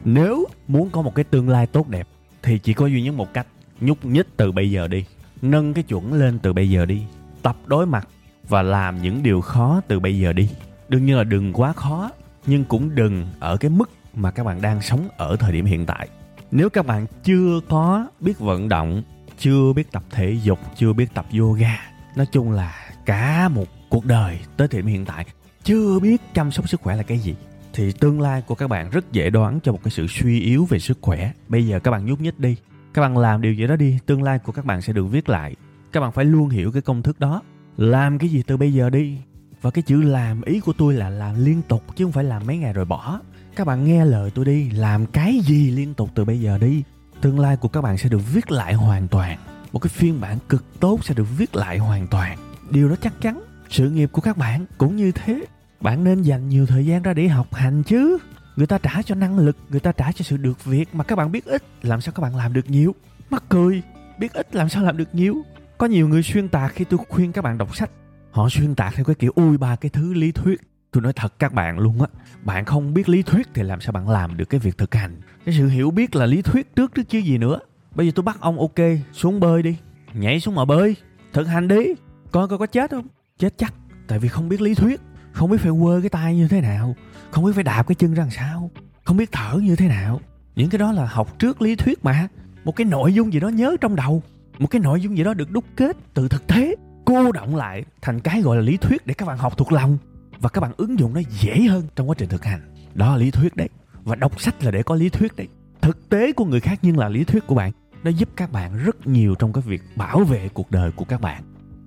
Nếu 0.04 0.46
muốn 0.68 0.90
có 0.90 1.02
một 1.02 1.14
cái 1.14 1.24
tương 1.24 1.48
lai 1.48 1.66
tốt 1.66 1.88
đẹp, 1.88 2.08
thì 2.42 2.58
chỉ 2.58 2.74
có 2.74 2.86
duy 2.86 3.02
nhất 3.02 3.14
một 3.14 3.34
cách, 3.34 3.46
nhúc 3.80 4.04
nhích 4.04 4.26
từ 4.36 4.52
bây 4.52 4.70
giờ 4.70 4.88
đi. 4.88 5.04
Nâng 5.42 5.74
cái 5.74 5.84
chuẩn 5.84 6.12
lên 6.12 6.38
từ 6.38 6.52
bây 6.52 6.70
giờ 6.70 6.86
đi. 6.86 7.02
Tập 7.42 7.56
đối 7.66 7.86
mặt 7.86 8.08
và 8.48 8.62
làm 8.62 9.02
những 9.02 9.22
điều 9.22 9.40
khó 9.40 9.80
từ 9.88 10.00
bây 10.00 10.18
giờ 10.18 10.32
đi. 10.32 10.50
Đương 10.88 11.06
nhiên 11.06 11.16
là 11.16 11.24
đừng 11.24 11.52
quá 11.52 11.72
khó, 11.72 12.10
nhưng 12.46 12.64
cũng 12.64 12.94
đừng 12.94 13.26
ở 13.40 13.56
cái 13.56 13.70
mức 13.70 13.90
mà 14.14 14.30
các 14.30 14.44
bạn 14.44 14.62
đang 14.62 14.82
sống 14.82 15.08
ở 15.16 15.36
thời 15.36 15.52
điểm 15.52 15.64
hiện 15.64 15.86
tại. 15.86 16.08
Nếu 16.50 16.70
các 16.70 16.86
bạn 16.86 17.06
chưa 17.24 17.60
có 17.68 18.06
biết 18.20 18.38
vận 18.38 18.68
động 18.68 19.02
chưa 19.42 19.72
biết 19.72 19.92
tập 19.92 20.02
thể 20.10 20.36
dục, 20.42 20.58
chưa 20.76 20.92
biết 20.92 21.14
tập 21.14 21.26
yoga. 21.38 21.78
Nói 22.16 22.26
chung 22.32 22.50
là 22.50 22.74
cả 23.06 23.48
một 23.48 23.64
cuộc 23.88 24.04
đời 24.06 24.38
tới 24.56 24.68
thời 24.68 24.82
điểm 24.82 24.90
hiện 24.90 25.04
tại, 25.04 25.26
chưa 25.64 25.98
biết 25.98 26.22
chăm 26.34 26.50
sóc 26.50 26.68
sức 26.68 26.80
khỏe 26.80 26.96
là 26.96 27.02
cái 27.02 27.18
gì. 27.18 27.34
Thì 27.72 27.92
tương 27.92 28.20
lai 28.20 28.42
của 28.42 28.54
các 28.54 28.68
bạn 28.68 28.90
rất 28.90 29.12
dễ 29.12 29.30
đoán 29.30 29.60
cho 29.62 29.72
một 29.72 29.78
cái 29.84 29.90
sự 29.90 30.06
suy 30.06 30.40
yếu 30.40 30.64
về 30.64 30.78
sức 30.78 30.98
khỏe. 31.00 31.32
Bây 31.48 31.66
giờ 31.66 31.80
các 31.80 31.90
bạn 31.90 32.06
nhúc 32.06 32.20
nhích 32.20 32.38
đi. 32.38 32.56
Các 32.94 33.02
bạn 33.02 33.18
làm 33.18 33.40
điều 33.42 33.52
gì 33.52 33.66
đó 33.66 33.76
đi, 33.76 33.98
tương 34.06 34.22
lai 34.22 34.38
của 34.38 34.52
các 34.52 34.64
bạn 34.64 34.82
sẽ 34.82 34.92
được 34.92 35.04
viết 35.04 35.28
lại. 35.28 35.56
Các 35.92 36.00
bạn 36.00 36.12
phải 36.12 36.24
luôn 36.24 36.48
hiểu 36.48 36.72
cái 36.72 36.82
công 36.82 37.02
thức 37.02 37.20
đó. 37.20 37.42
Làm 37.76 38.18
cái 38.18 38.28
gì 38.28 38.42
từ 38.46 38.56
bây 38.56 38.72
giờ 38.72 38.90
đi. 38.90 39.18
Và 39.62 39.70
cái 39.70 39.82
chữ 39.82 40.02
làm, 40.02 40.42
ý 40.42 40.60
của 40.60 40.72
tôi 40.78 40.94
là 40.94 41.10
làm 41.10 41.44
liên 41.44 41.62
tục 41.68 41.96
chứ 41.96 42.04
không 42.04 42.12
phải 42.12 42.24
làm 42.24 42.46
mấy 42.46 42.58
ngày 42.58 42.72
rồi 42.72 42.84
bỏ. 42.84 43.20
Các 43.56 43.66
bạn 43.66 43.84
nghe 43.84 44.04
lời 44.04 44.30
tôi 44.34 44.44
đi, 44.44 44.70
làm 44.70 45.06
cái 45.06 45.40
gì 45.44 45.70
liên 45.70 45.94
tục 45.94 46.10
từ 46.14 46.24
bây 46.24 46.40
giờ 46.40 46.58
đi 46.58 46.82
tương 47.22 47.40
lai 47.40 47.56
của 47.56 47.68
các 47.68 47.80
bạn 47.80 47.98
sẽ 47.98 48.08
được 48.08 48.20
viết 48.32 48.50
lại 48.50 48.74
hoàn 48.74 49.08
toàn. 49.08 49.38
Một 49.72 49.78
cái 49.78 49.88
phiên 49.88 50.20
bản 50.20 50.38
cực 50.48 50.64
tốt 50.80 51.04
sẽ 51.04 51.14
được 51.14 51.26
viết 51.38 51.56
lại 51.56 51.78
hoàn 51.78 52.06
toàn. 52.06 52.38
Điều 52.70 52.88
đó 52.88 52.94
chắc 53.02 53.20
chắn. 53.20 53.42
Sự 53.70 53.90
nghiệp 53.90 54.08
của 54.12 54.22
các 54.22 54.36
bạn 54.36 54.66
cũng 54.78 54.96
như 54.96 55.12
thế. 55.12 55.44
Bạn 55.80 56.04
nên 56.04 56.22
dành 56.22 56.48
nhiều 56.48 56.66
thời 56.66 56.86
gian 56.86 57.02
ra 57.02 57.14
để 57.14 57.28
học 57.28 57.54
hành 57.54 57.82
chứ. 57.82 58.18
Người 58.56 58.66
ta 58.66 58.78
trả 58.78 59.02
cho 59.02 59.14
năng 59.14 59.38
lực, 59.38 59.56
người 59.68 59.80
ta 59.80 59.92
trả 59.92 60.12
cho 60.12 60.22
sự 60.22 60.36
được 60.36 60.64
việc 60.64 60.94
mà 60.94 61.04
các 61.04 61.16
bạn 61.16 61.32
biết 61.32 61.44
ít. 61.44 61.62
Làm 61.82 62.00
sao 62.00 62.12
các 62.12 62.20
bạn 62.20 62.36
làm 62.36 62.52
được 62.52 62.70
nhiều? 62.70 62.94
Mắc 63.30 63.44
cười. 63.48 63.82
Biết 64.18 64.32
ít 64.32 64.54
làm 64.54 64.68
sao 64.68 64.82
làm 64.82 64.96
được 64.96 65.14
nhiều? 65.14 65.36
Có 65.78 65.86
nhiều 65.86 66.08
người 66.08 66.22
xuyên 66.22 66.48
tạc 66.48 66.72
khi 66.74 66.84
tôi 66.84 67.00
khuyên 67.08 67.32
các 67.32 67.44
bạn 67.44 67.58
đọc 67.58 67.76
sách. 67.76 67.90
Họ 68.30 68.48
xuyên 68.48 68.74
tạc 68.74 68.94
theo 68.94 69.04
cái 69.04 69.14
kiểu, 69.14 69.32
ui 69.34 69.58
ba 69.58 69.76
cái 69.76 69.90
thứ 69.90 70.14
lý 70.14 70.32
thuyết 70.32 70.60
tôi 70.92 71.02
nói 71.02 71.12
thật 71.12 71.38
các 71.38 71.52
bạn 71.52 71.78
luôn 71.78 72.00
á, 72.00 72.06
bạn 72.42 72.64
không 72.64 72.94
biết 72.94 73.08
lý 73.08 73.22
thuyết 73.22 73.48
thì 73.54 73.62
làm 73.62 73.80
sao 73.80 73.92
bạn 73.92 74.08
làm 74.08 74.36
được 74.36 74.44
cái 74.44 74.60
việc 74.60 74.78
thực 74.78 74.94
hành. 74.94 75.20
Cái 75.44 75.54
sự 75.58 75.68
hiểu 75.68 75.90
biết 75.90 76.16
là 76.16 76.26
lý 76.26 76.42
thuyết 76.42 76.76
trước 76.76 76.94
trước 76.94 77.08
chứ 77.08 77.18
gì 77.18 77.38
nữa. 77.38 77.58
Bây 77.94 78.06
giờ 78.06 78.12
tôi 78.14 78.22
bắt 78.22 78.36
ông 78.40 78.58
ok, 78.58 78.78
xuống 79.12 79.40
bơi 79.40 79.62
đi. 79.62 79.76
Nhảy 80.14 80.40
xuống 80.40 80.54
mà 80.54 80.64
bơi, 80.64 80.96
thực 81.32 81.44
hành 81.44 81.68
đi. 81.68 81.86
Coi 82.32 82.48
coi 82.48 82.58
có 82.58 82.66
chết 82.66 82.90
không? 82.90 83.06
Chết 83.38 83.54
chắc, 83.58 83.74
tại 84.08 84.18
vì 84.18 84.28
không 84.28 84.48
biết 84.48 84.60
lý 84.60 84.74
thuyết, 84.74 85.00
không 85.32 85.50
biết 85.50 85.58
phải 85.60 85.72
quơ 85.80 86.00
cái 86.00 86.10
tay 86.10 86.36
như 86.36 86.48
thế 86.48 86.60
nào, 86.60 86.96
không 87.30 87.44
biết 87.44 87.52
phải 87.54 87.64
đạp 87.64 87.82
cái 87.82 87.94
chân 87.94 88.14
ra 88.14 88.22
làm 88.22 88.30
sao, 88.30 88.70
không 89.04 89.16
biết 89.16 89.32
thở 89.32 89.58
như 89.62 89.76
thế 89.76 89.88
nào. 89.88 90.20
Những 90.56 90.70
cái 90.70 90.78
đó 90.78 90.92
là 90.92 91.06
học 91.06 91.38
trước 91.38 91.62
lý 91.62 91.76
thuyết 91.76 92.04
mà. 92.04 92.28
Một 92.64 92.76
cái 92.76 92.84
nội 92.84 93.14
dung 93.14 93.32
gì 93.32 93.40
đó 93.40 93.48
nhớ 93.48 93.76
trong 93.80 93.96
đầu, 93.96 94.22
một 94.58 94.66
cái 94.70 94.80
nội 94.80 95.00
dung 95.00 95.16
gì 95.16 95.24
đó 95.24 95.34
được 95.34 95.50
đúc 95.50 95.64
kết 95.76 95.96
từ 96.14 96.28
thực 96.28 96.46
tế, 96.46 96.74
cô 97.04 97.32
động 97.32 97.56
lại 97.56 97.84
thành 98.02 98.20
cái 98.20 98.42
gọi 98.42 98.56
là 98.56 98.62
lý 98.62 98.76
thuyết 98.76 99.06
để 99.06 99.14
các 99.14 99.26
bạn 99.26 99.38
học 99.38 99.58
thuộc 99.58 99.72
lòng 99.72 99.98
và 100.42 100.48
các 100.48 100.60
bạn 100.60 100.72
ứng 100.76 100.98
dụng 100.98 101.14
nó 101.14 101.20
dễ 101.40 101.60
hơn 101.60 101.84
trong 101.96 102.08
quá 102.08 102.14
trình 102.18 102.28
thực 102.28 102.44
hành. 102.44 102.60
Đó 102.94 103.10
là 103.10 103.16
lý 103.16 103.30
thuyết 103.30 103.56
đấy. 103.56 103.68
Và 104.04 104.14
đọc 104.14 104.40
sách 104.40 104.64
là 104.64 104.70
để 104.70 104.82
có 104.82 104.94
lý 104.94 105.08
thuyết 105.08 105.36
đấy. 105.36 105.48
Thực 105.80 106.08
tế 106.08 106.32
của 106.32 106.44
người 106.44 106.60
khác 106.60 106.78
nhưng 106.82 106.98
là 106.98 107.08
lý 107.08 107.24
thuyết 107.24 107.46
của 107.46 107.54
bạn. 107.54 107.72
Nó 108.04 108.10
giúp 108.10 108.28
các 108.36 108.52
bạn 108.52 108.76
rất 108.76 109.06
nhiều 109.06 109.34
trong 109.34 109.52
cái 109.52 109.62
việc 109.66 109.82
bảo 109.96 110.18
vệ 110.18 110.48
cuộc 110.48 110.70
đời 110.70 110.90
của 110.92 111.04
các 111.04 111.20
bạn. 111.20 111.42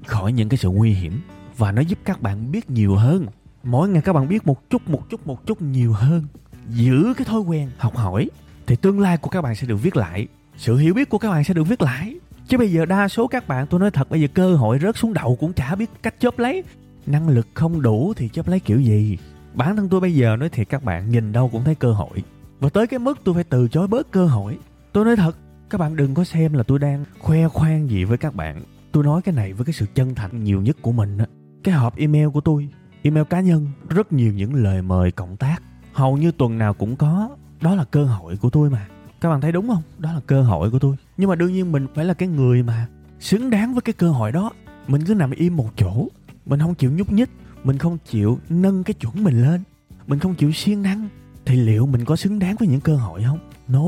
Khỏi 0.06 0.32
những 0.32 0.50
cái 0.50 0.58
sự 0.58 0.70
nguy 0.70 0.92
hiểm. 0.92 1.22
Và 1.58 1.72
nó 1.72 1.82
giúp 1.82 2.00
các 2.06 2.22
bạn 2.22 2.52
biết 2.52 2.70
nhiều 2.70 2.96
hơn. 2.96 3.26
Mỗi 3.64 3.90
ngày 3.90 4.02
các 4.02 4.14
bạn 4.14 4.28
biết 4.28 4.48
một 4.48 4.70
chút 4.70 4.90
một 4.90 5.10
chút 5.10 5.28
một 5.28 5.46
chút 5.46 5.62
nhiều 5.62 5.94
hơn. 5.94 6.24
Giữ 6.70 7.14
cái 7.18 7.26
thói 7.26 7.40
quen 7.40 7.70
học 7.78 7.96
hỏi, 7.96 8.30
thì 8.68 8.76
tương 8.76 9.00
lai 9.00 9.18
của 9.18 9.30
các 9.30 9.42
bạn 9.42 9.56
sẽ 9.56 9.68
được 9.68 9.78
viết 9.78 9.96
lại. 9.96 10.28
Sự 10.58 10.78
hiểu 10.78 10.94
biết 10.94 11.10
của 11.10 11.18
các 11.18 11.30
bạn 11.30 11.44
sẽ 11.44 11.54
được 11.54 11.64
viết 11.64 11.82
lại. 11.82 12.16
Chứ 12.48 12.58
bây 12.58 12.72
giờ 12.72 12.86
đa 12.86 13.08
số 13.08 13.28
các 13.28 13.48
bạn, 13.48 13.68
tôi 13.68 13.80
nói 13.80 13.92
thật, 13.92 14.10
bây 14.10 14.22
giờ 14.22 14.28
cơ 14.34 14.56
hội 14.56 14.80
rớt 14.82 14.98
xuống 14.98 15.14
đầu 15.14 15.38
cũng 15.40 15.54
chả 15.54 15.76
biết 15.76 15.90
cách 16.04 16.16
chớp 16.20 16.40
lấy 16.40 16.64
năng 17.08 17.30
lực 17.30 17.48
không 17.54 17.82
đủ 17.82 18.14
thì 18.16 18.28
chấp 18.28 18.48
lấy 18.48 18.60
kiểu 18.60 18.80
gì? 18.80 19.18
Bản 19.54 19.76
thân 19.76 19.90
tôi 19.90 20.02
bây 20.02 20.16
giờ 20.16 20.36
nói 20.36 20.50
thiệt 20.50 20.70
các 20.70 20.84
bạn, 20.84 21.10
nhìn 21.10 21.32
đâu 21.32 21.50
cũng 21.50 21.64
thấy 21.64 21.76
cơ 21.76 21.92
hội. 21.92 22.24
Và 22.60 22.70
tới 22.70 22.88
cái 22.88 23.00
mức 23.00 23.20
tôi 23.24 23.36
phải 23.36 23.44
từ 23.44 23.68
chối 23.68 23.88
bớt 23.88 24.12
cơ 24.12 24.26
hội. 24.26 24.58
Tôi 24.94 25.06
nói 25.06 25.16
thật, 25.16 25.38
các 25.70 25.78
bạn 25.78 25.96
đừng 25.96 26.14
có 26.14 26.24
xem 26.24 26.54
là 26.54 26.64
tôi 26.64 26.80
đang 26.80 27.06
khoe 27.20 27.48
khoang 27.48 27.90
gì 27.90 28.04
với 28.04 28.18
các 28.18 28.36
bạn. 28.36 28.62
Tôi 28.92 29.04
nói 29.04 29.22
cái 29.22 29.36
này 29.36 29.54
với 29.54 29.66
cái 29.66 29.74
sự 29.74 29.86
chân 29.96 30.16
thành 30.16 30.44
nhiều 30.44 30.62
nhất 30.62 30.78
của 30.82 30.92
mình 30.92 31.18
á. 31.18 31.26
Cái 31.64 31.76
hộp 31.76 31.98
email 31.98 32.28
của 32.30 32.42
tôi, 32.42 32.70
email 33.02 33.26
cá 33.30 33.40
nhân, 33.40 33.68
rất 33.90 34.14
nhiều 34.14 34.34
những 34.34 34.54
lời 34.54 34.82
mời 34.82 35.12
cộng 35.12 35.38
tác. 35.38 35.58
Hầu 35.94 36.18
như 36.18 36.32
tuần 36.32 36.58
nào 36.58 36.74
cũng 36.74 36.96
có. 36.96 37.30
Đó 37.62 37.76
là 37.76 37.84
cơ 37.84 38.06
hội 38.06 38.38
của 38.38 38.50
tôi 38.50 38.70
mà. 38.70 38.88
Các 39.22 39.30
bạn 39.30 39.42
thấy 39.42 39.52
đúng 39.52 39.68
không? 39.68 39.82
Đó 39.98 40.14
là 40.14 40.20
cơ 40.28 40.42
hội 40.42 40.72
của 40.72 40.80
tôi. 40.80 40.96
Nhưng 41.18 41.30
mà 41.30 41.36
đương 41.36 41.54
nhiên 41.54 41.72
mình 41.72 41.88
phải 41.96 42.06
là 42.06 42.14
cái 42.14 42.30
người 42.30 42.64
mà 42.64 42.88
xứng 43.20 43.50
đáng 43.50 43.74
với 43.74 43.82
cái 43.82 43.94
cơ 43.94 44.12
hội 44.12 44.32
đó. 44.32 44.52
Mình 44.88 45.02
cứ 45.08 45.14
nằm 45.14 45.32
im 45.32 45.56
một 45.56 45.70
chỗ 45.78 46.08
mình 46.46 46.60
không 46.60 46.76
chịu 46.76 46.92
nhúc 46.92 47.12
nhích, 47.12 47.30
mình 47.64 47.78
không 47.78 47.98
chịu 48.10 48.40
nâng 48.50 48.84
cái 48.84 48.94
chuẩn 48.94 49.24
mình 49.24 49.42
lên. 49.42 49.62
Mình 50.08 50.20
không 50.20 50.36
chịu 50.36 50.52
siêng 50.52 50.82
năng. 50.82 51.10
Thì 51.46 51.56
liệu 51.56 51.86
mình 51.86 52.06
có 52.06 52.16
xứng 52.16 52.40
đáng 52.40 52.56
với 52.60 52.68
những 52.68 52.82
cơ 52.82 52.96
hội 52.96 53.24
không? 53.24 53.40
No, 53.68 53.86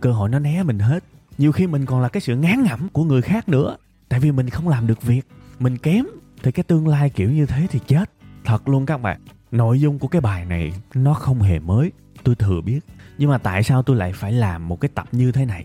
cơ 0.00 0.12
hội 0.12 0.28
nó 0.28 0.38
né 0.38 0.62
mình 0.62 0.78
hết. 0.78 1.04
Nhiều 1.38 1.52
khi 1.52 1.66
mình 1.66 1.86
còn 1.86 2.00
là 2.00 2.08
cái 2.08 2.20
sự 2.20 2.36
ngán 2.36 2.62
ngẩm 2.62 2.88
của 2.92 3.04
người 3.04 3.22
khác 3.22 3.48
nữa. 3.48 3.76
Tại 4.08 4.20
vì 4.20 4.32
mình 4.32 4.50
không 4.50 4.68
làm 4.68 4.86
được 4.86 5.02
việc. 5.02 5.26
Mình 5.58 5.78
kém. 5.78 6.04
Thì 6.42 6.52
cái 6.52 6.64
tương 6.64 6.88
lai 6.88 7.10
kiểu 7.10 7.30
như 7.30 7.46
thế 7.46 7.66
thì 7.70 7.78
chết. 7.86 8.10
Thật 8.44 8.68
luôn 8.68 8.86
các 8.86 8.96
bạn. 8.96 9.20
Nội 9.50 9.80
dung 9.80 9.98
của 9.98 10.08
cái 10.08 10.20
bài 10.20 10.44
này 10.44 10.72
nó 10.94 11.14
không 11.14 11.42
hề 11.42 11.58
mới. 11.58 11.92
Tôi 12.22 12.34
thừa 12.34 12.60
biết. 12.60 12.80
Nhưng 13.18 13.30
mà 13.30 13.38
tại 13.38 13.62
sao 13.62 13.82
tôi 13.82 13.96
lại 13.96 14.12
phải 14.12 14.32
làm 14.32 14.68
một 14.68 14.80
cái 14.80 14.88
tập 14.94 15.08
như 15.12 15.32
thế 15.32 15.44
này? 15.44 15.64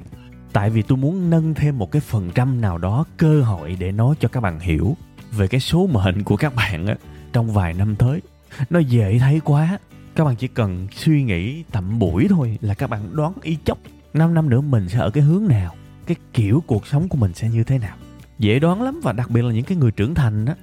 Tại 0.54 0.70
vì 0.70 0.82
tôi 0.82 0.98
muốn 0.98 1.30
nâng 1.30 1.54
thêm 1.54 1.78
một 1.78 1.92
cái 1.92 2.02
phần 2.02 2.32
trăm 2.36 2.62
nào 2.62 2.78
đó 2.78 3.06
cơ 3.18 3.42
hội 3.42 3.78
để 3.80 3.92
nói 3.92 4.16
cho 4.20 4.28
các 4.28 4.40
bạn 4.40 4.60
hiểu 4.60 4.98
về 5.38 5.48
cái 5.48 5.60
số 5.60 5.88
mệnh 5.88 6.24
của 6.24 6.38
các 6.38 6.56
bạn 6.56 6.86
á, 6.88 6.96
trong 7.34 7.52
vài 7.52 7.74
năm 7.74 7.96
tới. 7.96 8.22
Nó 8.70 8.80
dễ 8.80 9.20
thấy 9.20 9.42
quá. 9.44 9.80
Các 10.16 10.24
bạn 10.24 10.36
chỉ 10.36 10.48
cần 10.48 10.88
suy 10.96 11.24
nghĩ 11.24 11.64
tầm 11.72 12.00
buổi 12.00 12.28
thôi 12.30 12.58
là 12.62 12.74
các 12.74 12.90
bạn 12.90 13.16
đoán 13.16 13.34
y 13.42 13.58
chốc 13.66 13.78
5 14.14 14.34
năm 14.34 14.50
nữa 14.50 14.62
mình 14.62 14.90
sẽ 14.90 15.00
ở 15.00 15.10
cái 15.10 15.24
hướng 15.24 15.48
nào? 15.48 15.76
Cái 16.06 16.18
kiểu 16.34 16.64
cuộc 16.68 16.88
sống 16.88 17.10
của 17.10 17.18
mình 17.18 17.34
sẽ 17.34 17.50
như 17.50 17.64
thế 17.64 17.78
nào? 17.78 17.96
Dễ 18.40 18.60
đoán 18.60 18.82
lắm 18.82 19.00
và 19.04 19.14
đặc 19.14 19.30
biệt 19.30 19.42
là 19.42 19.54
những 19.54 19.64
cái 19.64 19.78
người 19.78 19.92
trưởng 19.92 20.16
thành 20.16 20.46
á. 20.46 20.56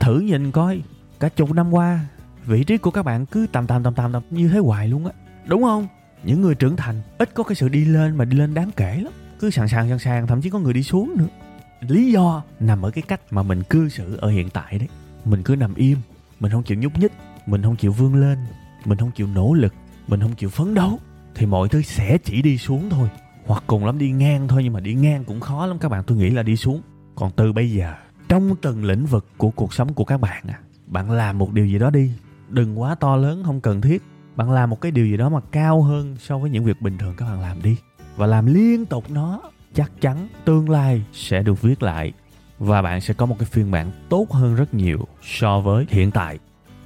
Thử 0.00 0.20
nhìn 0.20 0.50
coi, 0.50 0.82
cả 1.20 1.28
chục 1.28 1.52
năm 1.52 1.74
qua, 1.74 2.00
vị 2.46 2.64
trí 2.64 2.76
của 2.76 2.90
các 2.90 3.02
bạn 3.02 3.26
cứ 3.26 3.46
tầm 3.52 3.66
tầm 3.66 3.82
tầm 3.82 3.94
tầm 3.94 4.12
tầm 4.12 4.22
như 4.30 4.48
thế 4.48 4.58
hoài 4.58 4.88
luôn 4.88 5.06
á. 5.06 5.12
Đúng 5.46 5.62
không? 5.62 5.86
Những 6.24 6.40
người 6.40 6.54
trưởng 6.54 6.76
thành 6.76 7.02
ít 7.18 7.34
có 7.34 7.42
cái 7.44 7.54
sự 7.54 7.68
đi 7.68 7.84
lên 7.84 8.16
mà 8.16 8.24
đi 8.24 8.36
lên 8.36 8.54
đáng 8.54 8.70
kể 8.76 9.00
lắm. 9.00 9.12
Cứ 9.40 9.50
sàn 9.50 9.68
sàng 9.68 9.88
sàn 9.88 9.98
sàng, 9.98 10.26
thậm 10.26 10.40
chí 10.40 10.50
có 10.50 10.58
người 10.58 10.72
đi 10.72 10.82
xuống 10.82 11.14
nữa 11.16 11.45
lý 11.80 12.12
do 12.12 12.42
nằm 12.60 12.82
ở 12.82 12.90
cái 12.90 13.02
cách 13.02 13.20
mà 13.30 13.42
mình 13.42 13.62
cư 13.62 13.88
xử 13.88 14.16
ở 14.16 14.28
hiện 14.28 14.50
tại 14.50 14.78
đấy. 14.78 14.88
Mình 15.24 15.42
cứ 15.42 15.56
nằm 15.56 15.74
im, 15.74 15.98
mình 16.40 16.52
không 16.52 16.62
chịu 16.62 16.78
nhúc 16.78 16.98
nhích, 16.98 17.12
mình 17.46 17.62
không 17.62 17.76
chịu 17.76 17.92
vươn 17.92 18.14
lên, 18.14 18.38
mình 18.84 18.98
không 18.98 19.10
chịu 19.10 19.26
nỗ 19.26 19.54
lực, 19.54 19.74
mình 20.08 20.20
không 20.20 20.34
chịu 20.34 20.48
phấn 20.48 20.74
đấu 20.74 20.98
thì 21.34 21.46
mọi 21.46 21.68
thứ 21.68 21.82
sẽ 21.82 22.18
chỉ 22.24 22.42
đi 22.42 22.58
xuống 22.58 22.90
thôi. 22.90 23.08
Hoặc 23.46 23.64
cùng 23.66 23.86
lắm 23.86 23.98
đi 23.98 24.10
ngang 24.10 24.48
thôi, 24.48 24.64
nhưng 24.64 24.72
mà 24.72 24.80
đi 24.80 24.94
ngang 24.94 25.24
cũng 25.24 25.40
khó 25.40 25.66
lắm 25.66 25.78
các 25.78 25.88
bạn. 25.88 26.04
Tôi 26.06 26.18
nghĩ 26.18 26.30
là 26.30 26.42
đi 26.42 26.56
xuống. 26.56 26.82
Còn 27.14 27.30
từ 27.36 27.52
bây 27.52 27.70
giờ, 27.70 27.94
trong 28.28 28.56
từng 28.56 28.84
lĩnh 28.84 29.06
vực 29.06 29.26
của 29.36 29.50
cuộc 29.50 29.74
sống 29.74 29.94
của 29.94 30.04
các 30.04 30.20
bạn 30.20 30.44
à 30.46 30.58
bạn 30.86 31.10
làm 31.10 31.38
một 31.38 31.52
điều 31.52 31.66
gì 31.66 31.78
đó 31.78 31.90
đi. 31.90 32.12
Đừng 32.48 32.80
quá 32.80 32.94
to 32.94 33.16
lớn, 33.16 33.42
không 33.44 33.60
cần 33.60 33.80
thiết. 33.80 34.02
Bạn 34.36 34.50
làm 34.50 34.70
một 34.70 34.80
cái 34.80 34.92
điều 34.92 35.06
gì 35.06 35.16
đó 35.16 35.28
mà 35.28 35.40
cao 35.52 35.82
hơn 35.82 36.16
so 36.20 36.38
với 36.38 36.50
những 36.50 36.64
việc 36.64 36.82
bình 36.82 36.98
thường 36.98 37.14
các 37.16 37.24
bạn 37.24 37.40
làm 37.40 37.62
đi. 37.62 37.76
Và 38.16 38.26
làm 38.26 38.46
liên 38.46 38.86
tục 38.86 39.10
nó 39.10 39.42
chắc 39.76 39.92
chắn 40.00 40.28
tương 40.44 40.70
lai 40.70 41.02
sẽ 41.12 41.42
được 41.42 41.62
viết 41.62 41.82
lại 41.82 42.12
và 42.58 42.82
bạn 42.82 43.00
sẽ 43.00 43.14
có 43.14 43.26
một 43.26 43.36
cái 43.38 43.46
phiên 43.46 43.70
bản 43.70 43.90
tốt 44.08 44.32
hơn 44.32 44.54
rất 44.54 44.74
nhiều 44.74 44.98
so 45.22 45.60
với 45.60 45.86
hiện 45.88 46.10
tại. 46.10 46.38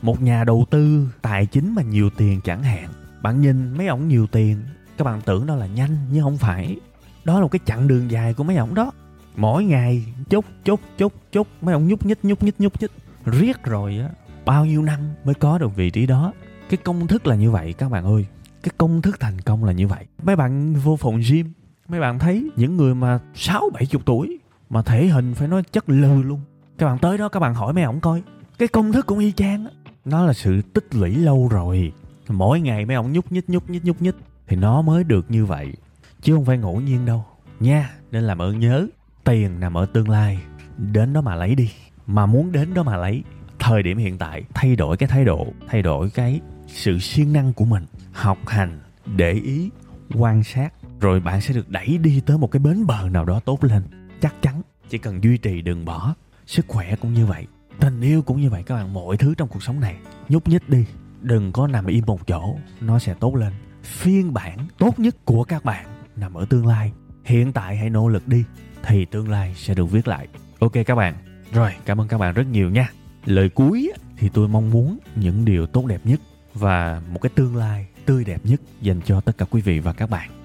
Một 0.03 0.23
nhà 0.23 0.45
đầu 0.45 0.67
tư 0.71 1.09
tài 1.23 1.47
chính 1.47 1.75
mà 1.75 1.83
nhiều 1.83 2.11
tiền 2.11 2.41
chẳng 2.45 2.63
hạn. 2.63 2.89
Bạn 3.23 3.41
nhìn 3.41 3.77
mấy 3.77 3.87
ổng 3.87 4.09
nhiều 4.09 4.27
tiền, 4.27 4.57
các 4.99 5.05
bạn 5.05 5.21
tưởng 5.21 5.47
đó 5.47 5.55
là 5.55 5.67
nhanh, 5.67 5.97
nhưng 6.13 6.23
không 6.23 6.39
phải. 6.39 6.77
Đó 7.25 7.35
là 7.35 7.41
một 7.41 7.49
cái 7.49 7.61
chặng 7.65 7.89
đường 7.89 8.11
dài 8.11 8.35
của 8.35 8.45
mấy 8.45 8.57
ổng 8.57 8.75
đó. 8.75 8.93
Mỗi 9.37 9.65
ngày 9.65 10.05
chút 10.31 10.45
chút 10.65 10.81
chút 10.99 11.13
chút 11.33 11.47
mấy 11.61 11.73
ông 11.73 11.89
nhúc 11.89 12.07
nhích 12.07 12.25
nhúc 12.25 12.43
nhích 12.43 12.61
nhúc 12.61 12.83
nhích. 12.83 12.93
Riết 13.25 13.63
rồi 13.63 13.99
á, 13.99 14.09
bao 14.45 14.65
nhiêu 14.65 14.83
năm 14.83 14.99
mới 15.25 15.35
có 15.35 15.59
được 15.59 15.77
vị 15.77 15.91
trí 15.91 16.07
đó? 16.07 16.33
Cái 16.69 16.77
công 16.77 17.07
thức 17.07 17.27
là 17.27 17.35
như 17.35 17.51
vậy, 17.51 17.73
các 17.73 17.91
bạn 17.91 18.05
ơi. 18.05 18.27
Cái 18.63 18.71
công 18.79 19.03
thức 19.03 19.21
thành 19.21 19.41
công 19.41 19.65
là 19.65 19.73
như 19.73 19.87
vậy. 19.87 20.07
Mấy 20.23 20.37
bạn 20.37 20.75
vô 20.75 20.97
phòng 20.97 21.21
gym 21.31 21.53
mấy 21.91 22.01
bạn 22.01 22.19
thấy 22.19 22.51
những 22.57 22.77
người 22.77 22.95
mà 22.95 23.19
sáu 23.35 23.71
bảy 23.73 23.87
chục 23.87 24.03
tuổi 24.07 24.39
mà 24.71 24.83
thể 24.83 25.07
hình 25.07 25.35
phải 25.35 25.49
nói 25.49 25.63
chất 25.73 25.89
lừ 25.89 26.23
luôn. 26.23 26.41
Các 26.79 26.87
bạn 26.87 26.99
tới 26.99 27.19
đó 27.19 27.29
các 27.29 27.41
bạn 27.41 27.55
hỏi 27.55 27.73
mấy 27.73 27.85
ổng 27.85 28.01
coi, 28.01 28.23
cái 28.59 28.69
công 28.69 28.93
thức 28.93 29.07
cũng 29.07 29.19
y 29.19 29.33
chang 29.33 29.65
đó. 29.65 29.71
nó 30.05 30.25
là 30.25 30.33
sự 30.33 30.63
tích 30.63 30.95
lũy 30.95 31.17
lâu 31.17 31.49
rồi. 31.49 31.93
Mỗi 32.29 32.61
ngày 32.61 32.87
mấy 32.87 32.97
ổng 32.97 33.13
nhúc 33.13 33.33
nhích 33.33 33.51
nhúc 33.51 33.71
nhích 33.71 33.85
nhúc 33.85 34.03
nhích, 34.03 34.15
thì 34.47 34.57
nó 34.57 34.83
mới 34.83 35.05
được 35.05 35.31
như 35.31 35.47
vậy. 35.47 35.73
Chứ 36.23 36.35
không 36.35 36.45
phải 36.45 36.59
ngẫu 36.59 36.81
nhiên 36.81 37.07
đâu. 37.07 37.25
Nha, 37.61 37.91
nên 38.11 38.23
làm 38.23 38.43
ơn 38.43 38.61
nhớ, 38.61 38.87
tiền 39.25 39.61
nằm 39.61 39.77
ở 39.77 39.87
tương 39.87 40.09
lai, 40.09 40.39
đến 40.79 41.13
đó 41.13 41.21
mà 41.21 41.35
lấy 41.35 41.55
đi. 41.55 41.71
Mà 42.07 42.27
muốn 42.27 42.53
đến 42.53 42.75
đó 42.75 42.83
mà 42.83 42.97
lấy, 42.97 43.23
thời 43.59 43.83
điểm 43.83 43.99
hiện 43.99 44.19
tại, 44.19 44.45
thay 44.55 44.77
đổi 44.77 44.97
cái 44.97 45.09
thái 45.09 45.25
độ, 45.25 45.47
thay 45.69 45.83
đổi 45.83 46.11
cái 46.11 46.41
sự 46.67 46.99
siêng 46.99 47.33
năng 47.33 47.53
của 47.53 47.65
mình. 47.65 47.87
Học 48.13 48.39
hành, 48.47 48.81
để 49.17 49.33
ý, 49.33 49.71
quan 50.15 50.45
sát 50.45 50.73
rồi 51.01 51.21
bạn 51.21 51.41
sẽ 51.41 51.55
được 51.55 51.69
đẩy 51.69 51.99
đi 51.99 52.21
tới 52.27 52.39
một 52.39 52.51
cái 52.51 52.61
bến 52.61 52.87
bờ 52.87 53.09
nào 53.09 53.25
đó 53.25 53.41
tốt 53.41 53.65
lên. 53.65 53.83
Chắc 54.21 54.35
chắn 54.43 54.63
chỉ 54.89 54.99
cần 54.99 55.25
duy 55.25 55.39
trì 55.39 55.63
đừng 55.63 55.85
bỏ, 55.85 56.15
sức 56.47 56.65
khỏe 56.69 56.97
cũng 56.97 57.15
như 57.15 57.27
vậy, 57.27 57.47
tình 57.81 58.01
yêu 58.01 58.23
cũng 58.23 58.41
như 58.41 58.51
vậy, 58.51 58.63
các 58.63 58.75
bạn, 58.75 58.93
mọi 58.93 59.17
thứ 59.17 59.35
trong 59.35 59.49
cuộc 59.49 59.63
sống 59.63 59.81
này, 59.81 59.97
nhúc 60.29 60.49
nhích 60.49 60.69
đi. 60.69 60.85
Đừng 61.21 61.53
có 61.53 61.67
nằm 61.67 61.87
im 61.87 62.05
một 62.07 62.27
chỗ, 62.27 62.57
nó 62.81 62.99
sẽ 62.99 63.15
tốt 63.15 63.37
lên. 63.37 63.53
Phiên 63.83 64.33
bản 64.33 64.59
tốt 64.79 64.99
nhất 64.99 65.25
của 65.25 65.45
các 65.45 65.65
bạn 65.65 65.87
nằm 66.17 66.35
ở 66.35 66.47
tương 66.51 66.67
lai. 66.67 66.93
Hiện 67.25 67.53
tại 67.53 67.77
hãy 67.77 67.91
nỗ 67.91 68.09
lực 68.09 68.29
đi, 68.29 68.45
thì 68.83 69.05
tương 69.05 69.29
lai 69.29 69.55
sẽ 69.57 69.75
được 69.75 69.87
viết 69.87 70.09
lại. 70.09 70.29
Ok 70.59 70.73
các 70.87 70.95
bạn. 70.95 71.15
Rồi, 71.53 71.73
cảm 71.85 72.01
ơn 72.01 72.09
các 72.09 72.19
bạn 72.19 72.35
rất 72.35 72.47
nhiều 72.47 72.71
nha. 72.71 72.91
Lời 73.25 73.49
cuối 73.49 73.93
thì 74.17 74.29
tôi 74.29 74.49
mong 74.49 74.71
muốn 74.71 74.99
những 75.17 75.45
điều 75.45 75.67
tốt 75.67 75.87
đẹp 75.87 76.01
nhất 76.05 76.21
và 76.55 77.03
một 77.13 77.19
cái 77.23 77.31
tương 77.35 77.57
lai 77.57 77.87
tươi 78.07 78.25
đẹp 78.25 78.41
nhất 78.45 78.61
dành 78.81 79.01
cho 79.05 79.21
tất 79.21 79.39
cả 79.39 79.47
quý 79.51 79.61
vị 79.61 79.79
và 79.79 79.93
các 79.93 80.11
bạn 80.11 80.40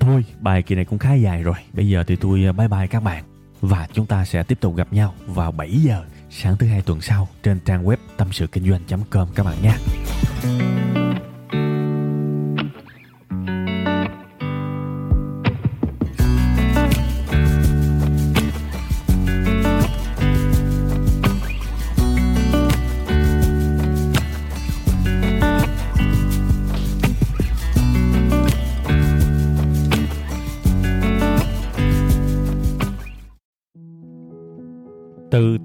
thôi, 0.00 0.24
bài 0.40 0.62
kỳ 0.62 0.74
này 0.74 0.84
cũng 0.84 0.98
khá 0.98 1.14
dài 1.14 1.42
rồi 1.42 1.54
bây 1.72 1.88
giờ 1.88 2.04
thì 2.06 2.16
tôi 2.16 2.44
à, 2.44 2.52
bye 2.52 2.68
bye 2.68 2.86
các 2.86 3.02
bạn 3.02 3.24
và 3.60 3.88
chúng 3.92 4.06
ta 4.06 4.24
sẽ 4.24 4.42
tiếp 4.42 4.58
tục 4.60 4.76
gặp 4.76 4.92
nhau 4.92 5.14
vào 5.26 5.52
7 5.52 5.70
giờ 5.70 6.04
sáng 6.30 6.56
thứ 6.56 6.66
hai 6.66 6.82
tuần 6.82 7.00
sau 7.00 7.28
trên 7.42 7.60
trang 7.60 7.84
web 7.84 7.96
tâm 8.16 8.28
sự 8.32 8.46
kinh 8.46 8.70
doanh.com 8.70 9.28
các 9.34 9.46
bạn 9.46 9.56
nha. 9.62 9.76
Từ 10.42 10.79